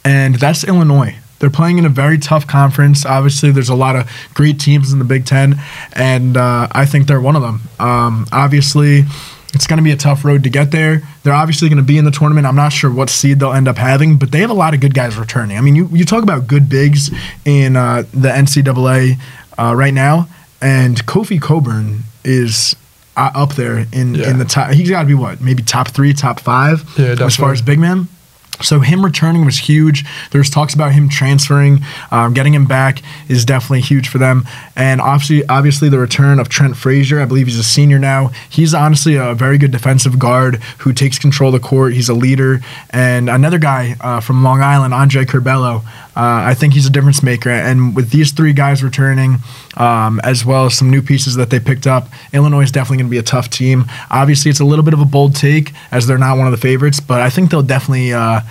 and 0.06 0.36
that's 0.36 0.64
Illinois. 0.64 1.16
They're 1.44 1.50
playing 1.50 1.78
in 1.78 1.84
a 1.84 1.90
very 1.90 2.18
tough 2.18 2.48
conference. 2.48 3.06
Obviously, 3.06 3.52
there's 3.52 3.68
a 3.68 3.76
lot 3.76 3.98
of 3.98 4.10
great 4.34 4.62
teams 4.62 4.94
in 4.94 5.00
the 5.00 5.04
Big 5.04 5.26
Ten, 5.26 5.60
and 5.92 6.38
uh, 6.38 6.70
I 6.72 6.86
think 6.86 7.08
they're 7.08 7.20
one 7.20 7.36
of 7.36 7.42
them. 7.42 7.60
Um, 7.80 8.26
obviously, 8.32 9.04
It's 9.54 9.68
going 9.68 9.76
to 9.78 9.84
be 9.84 9.92
a 9.92 9.98
tough 9.98 10.24
road 10.24 10.44
to 10.46 10.50
get 10.50 10.72
there. 10.72 11.02
They're 11.24 11.34
obviously 11.34 11.68
going 11.68 11.78
to 11.78 11.84
be 11.84 11.98
in 11.98 12.06
the 12.06 12.12
tournament. 12.12 12.48
I'm 12.48 12.56
not 12.56 12.72
sure 12.72 12.90
what 12.90 13.10
seed 13.10 13.42
they'll 13.42 13.52
end 13.52 13.68
up 13.68 13.78
having, 13.78 14.16
but 14.18 14.32
they 14.32 14.40
have 14.40 14.50
a 14.52 14.54
lot 14.54 14.74
of 14.74 14.80
good 14.80 14.94
guys 14.94 15.18
returning. 15.18 15.58
I 15.58 15.62
mean, 15.62 15.76
you, 15.76 15.90
you 15.92 16.06
talk 16.06 16.24
about 16.24 16.48
good 16.48 16.70
bigs 16.70 17.12
in 17.44 17.76
uh, 17.76 18.04
the 18.14 18.30
NCAA 18.30 19.20
uh, 19.60 19.76
right 19.76 19.94
now, 19.94 20.30
and 20.62 21.06
Kofi 21.06 21.42
Cockburn 21.42 22.04
is 22.24 22.74
uh, 23.18 23.32
up 23.36 23.56
there 23.56 23.86
in, 23.92 24.16
Yeah. 24.16 24.30
in 24.32 24.40
the 24.40 24.46
top. 24.46 24.72
He's 24.72 24.90
got 24.90 25.02
to 25.02 25.08
be 25.08 25.14
what, 25.14 25.42
maybe 25.42 25.62
top 25.62 25.90
three, 25.90 26.14
top 26.14 26.40
five 26.40 26.84
Yeah, 26.98 27.16
as 27.20 27.36
far 27.36 27.52
as 27.52 27.62
big 27.62 27.80
man. 27.80 28.08
So 28.62 28.80
him 28.82 29.04
returning 29.04 29.46
was 29.46 29.58
huge. 29.58 30.06
There's 30.32 30.50
talks 30.50 30.74
about 30.74 30.92
him 30.92 31.10
transferring, 31.10 31.80
um, 32.12 32.34
getting 32.34 32.54
him 32.54 32.66
back 32.66 33.02
is 33.28 33.46
definitely 33.46 33.82
huge 33.82 34.10
for 34.10 34.18
them. 34.18 34.44
And 34.76 35.02
obviously, 35.02 35.46
obviously 35.48 35.90
the 35.90 36.00
return 36.00 36.40
of 36.40 36.50
Trent 36.50 36.78
Frazier. 36.78 37.20
I 37.20 37.26
believe 37.26 37.48
he's 37.48 37.60
a 37.60 37.64
senior 37.64 38.00
now. 38.00 38.32
He's 38.50 38.74
honestly 38.74 39.16
a 39.16 39.34
very 39.34 39.58
good 39.58 39.72
defensive 39.72 40.20
guard 40.20 40.56
who 40.80 40.94
takes 40.94 41.18
control 41.18 41.54
of 41.54 41.62
the 41.62 41.68
court. 41.68 41.94
He's 41.94 42.10
a 42.10 42.14
leader. 42.14 42.62
And 42.90 43.30
another 43.30 43.58
guy 43.58 43.96
uh, 44.02 44.20
from 44.20 44.44
Long 44.44 44.62
Island, 44.62 44.94
Andre 44.94 45.26
Curbelo. 45.26 45.84
Uh, 46.16 46.46
I 46.46 46.54
think 46.54 46.74
he's 46.74 46.86
a 46.86 46.90
difference 46.90 47.24
maker. 47.24 47.50
And 47.50 47.96
with 47.96 48.12
these 48.12 48.32
three 48.32 48.54
guys 48.54 48.84
returning, 48.84 49.38
um, 49.78 50.20
as 50.24 50.46
well 50.46 50.66
as 50.66 50.78
some 50.78 50.90
new 50.90 51.02
pieces 51.02 51.36
that 51.36 51.50
they 51.50 51.60
picked 51.60 51.88
up, 51.88 52.08
Illinois 52.34 52.64
is 52.64 52.72
definitely 52.72 52.98
going 52.98 53.08
to 53.08 53.12
be 53.12 53.18
a 53.18 53.24
tough 53.24 53.50
team. 53.50 53.86
Obviously, 54.12 54.52
it's 54.52 54.60
a 54.60 54.66
little 54.66 54.86
bit 54.86 54.94
of 54.94 55.00
a 55.00 55.06
bold 55.06 55.36
take 55.36 55.74
as 55.92 56.06
they're 56.08 56.18
not 56.18 56.38
one 56.38 56.48
of 56.48 56.52
the 56.52 56.58
favorites, 56.58 57.00
but 57.00 57.22
I 57.22 57.30
think 57.30 57.52
they'll 57.52 57.64
definitely. 57.64 58.14
Uh, 58.14 58.42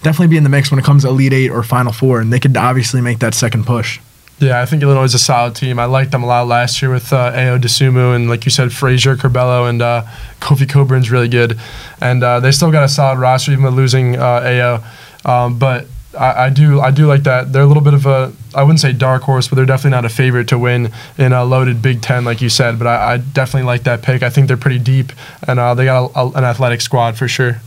definitely 0.00 0.28
be 0.28 0.36
in 0.36 0.44
the 0.44 0.48
mix 0.48 0.70
when 0.70 0.78
it 0.78 0.84
comes 0.84 1.02
to 1.02 1.08
Elite 1.08 1.32
Eight 1.32 1.50
or 1.50 1.60
Final 1.64 1.92
Four, 1.92 2.20
and 2.20 2.32
they 2.32 2.38
could 2.38 2.56
obviously 2.56 3.00
make 3.00 3.18
that 3.18 3.34
second 3.34 3.66
push. 3.66 3.98
Yeah, 4.38 4.60
I 4.60 4.66
think 4.66 4.82
Illinois 4.84 5.02
is 5.02 5.14
a 5.14 5.18
solid 5.18 5.56
team. 5.56 5.80
I 5.80 5.86
liked 5.86 6.12
them 6.12 6.22
a 6.22 6.26
lot 6.26 6.46
last 6.46 6.80
year 6.80 6.92
with 6.92 7.12
uh, 7.12 7.32
Ayo 7.32 7.60
Dosunmu 7.60 8.14
and, 8.14 8.30
like 8.30 8.44
you 8.44 8.52
said, 8.52 8.72
Frazier, 8.72 9.16
Curbelo, 9.16 9.68
and 9.68 9.82
uh, 9.82 10.04
Kofi 10.40 10.68
Cockburn's 10.68 11.10
really 11.10 11.28
good. 11.28 11.58
And 12.00 12.22
uh, 12.22 12.38
they 12.38 12.52
still 12.52 12.70
got 12.70 12.84
a 12.84 12.88
solid 12.88 13.18
roster, 13.18 13.50
even 13.50 13.64
with 13.64 13.74
losing 13.74 14.14
uh, 14.14 14.40
Ayo. 14.42 14.84
Um, 15.28 15.58
but 15.58 15.86
I, 16.18 16.46
I 16.46 16.50
do 16.50 16.80
I 16.80 16.90
do 16.90 17.06
like 17.06 17.22
that. 17.22 17.52
They're 17.52 17.62
a 17.62 17.66
little 17.66 17.82
bit 17.82 17.94
of 17.94 18.06
a, 18.06 18.32
I 18.54 18.62
wouldn't 18.62 18.80
say 18.80 18.92
dark 18.92 19.22
horse, 19.22 19.48
but 19.48 19.56
they're 19.56 19.66
definitely 19.66 19.92
not 19.92 20.04
a 20.04 20.08
favorite 20.08 20.48
to 20.48 20.58
win 20.58 20.92
in 21.16 21.32
a 21.32 21.44
loaded 21.44 21.80
Big 21.80 22.02
Ten, 22.02 22.24
like 22.24 22.40
you 22.40 22.48
said. 22.48 22.78
But 22.78 22.88
I, 22.88 23.14
I 23.14 23.16
definitely 23.18 23.66
like 23.66 23.84
that 23.84 24.02
pick. 24.02 24.22
I 24.22 24.30
think 24.30 24.48
they're 24.48 24.56
pretty 24.56 24.78
deep, 24.78 25.12
and 25.46 25.58
uh, 25.58 25.74
they 25.74 25.84
got 25.84 26.10
a, 26.14 26.18
a, 26.18 26.30
an 26.32 26.44
athletic 26.44 26.80
squad 26.80 27.16
for 27.16 27.28
sure. 27.28 27.60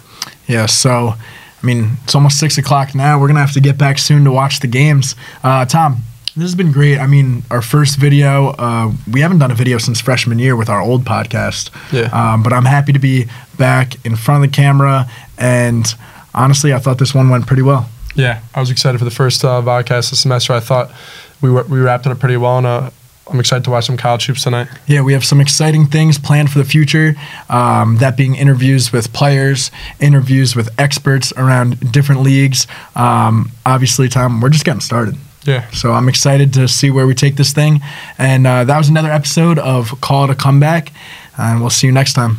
Yeah, 0.48 0.66
so 0.66 1.16
I 1.64 1.66
mean, 1.66 1.98
it's 2.04 2.16
almost 2.16 2.40
six 2.40 2.58
o'clock 2.58 2.96
now. 2.96 3.20
We're 3.20 3.28
gonna 3.28 3.40
have 3.40 3.54
to 3.54 3.62
get 3.62 3.78
back 3.78 3.98
soon 4.00 4.24
to 4.26 4.32
watch 4.32 4.60
the 4.60 4.68
games. 4.68 5.16
Uh, 5.44 5.66
Tom, 5.66 6.04
this 6.36 6.44
has 6.44 6.56
been 6.56 6.72
great. 6.72 6.98
I 6.98 7.08
mean, 7.08 7.44
our 7.52 7.62
first 7.62 7.98
video, 7.98 8.50
uh, 8.58 8.92
we 9.12 9.22
haven't 9.22 9.40
done 9.40 9.52
a 9.52 9.56
video 9.56 9.78
since 9.78 10.02
freshman 10.02 10.40
year 10.40 10.56
with 10.56 10.70
our 10.70 10.82
old 10.82 11.04
podcast. 11.04 11.70
Yeah. 11.92 12.10
Um, 12.12 12.42
but 12.42 12.54
I'm 12.54 12.66
happy 12.66 12.94
to 12.94 13.00
be 13.00 13.28
back 13.58 14.04
in 14.06 14.16
front 14.16 14.44
of 14.44 14.50
the 14.50 14.56
camera, 14.56 15.10
and 15.38 15.86
honestly, 16.34 16.74
I 16.74 16.80
thought 16.80 16.98
this 16.98 17.14
one 17.14 17.30
went 17.30 17.48
pretty 17.48 17.64
well. 17.64 17.90
Yeah, 18.16 18.42
I 18.54 18.60
was 18.60 18.70
excited 18.70 18.98
for 18.98 19.06
the 19.06 19.12
first 19.12 19.44
uh, 19.44 19.62
podcast 19.62 20.10
this 20.10 20.20
semester. 20.20 20.54
I 20.54 20.60
thought 20.60 20.92
we 21.42 21.50
were, 21.50 21.64
we 21.64 21.80
wrapped 21.80 22.06
it 22.06 22.12
up 22.12 22.20
pretty 22.20 22.38
well, 22.38 22.58
and 22.58 22.68
uh, 22.68 22.90
I'm 23.30 23.40
excited 23.40 23.64
to 23.64 23.72
watch 23.72 23.86
some 23.86 23.98
college 23.98 24.26
hoops 24.26 24.44
tonight. 24.44 24.68
Yeah, 24.88 25.02
we 25.02 25.14
have 25.14 25.24
some 25.24 25.40
exciting 25.40 25.86
things 25.86 26.20
planned 26.20 26.52
for 26.52 26.60
the 26.60 26.66
future. 26.66 27.16
Um, 27.50 27.98
that 27.98 28.18
being 28.18 28.36
interviews 28.36 28.92
with 28.92 29.14
players, 29.14 29.72
interviews 30.00 30.56
with 30.56 30.70
experts 30.78 31.32
around 31.38 31.92
different 31.92 32.22
leagues. 32.22 32.68
Um, 32.96 33.52
obviously, 33.66 34.10
Tom, 34.10 34.42
we're 34.42 34.50
just 34.50 34.66
getting 34.66 34.82
started. 34.82 35.16
Yeah. 35.44 35.68
So 35.72 35.94
I'm 35.94 36.10
excited 36.10 36.54
to 36.56 36.68
see 36.68 36.92
where 36.92 37.08
we 37.08 37.16
take 37.16 37.36
this 37.36 37.54
thing. 37.54 37.80
And 38.18 38.46
uh, 38.46 38.66
that 38.66 38.78
was 38.78 38.90
another 38.90 39.12
episode 39.12 39.58
of 39.60 40.00
Call 40.02 40.26
It 40.26 40.30
a 40.30 40.36
Comeback. 40.36 40.92
And 41.38 41.62
we'll 41.62 41.70
see 41.70 41.88
you 41.88 41.94
next 41.94 42.14
time. 42.14 42.38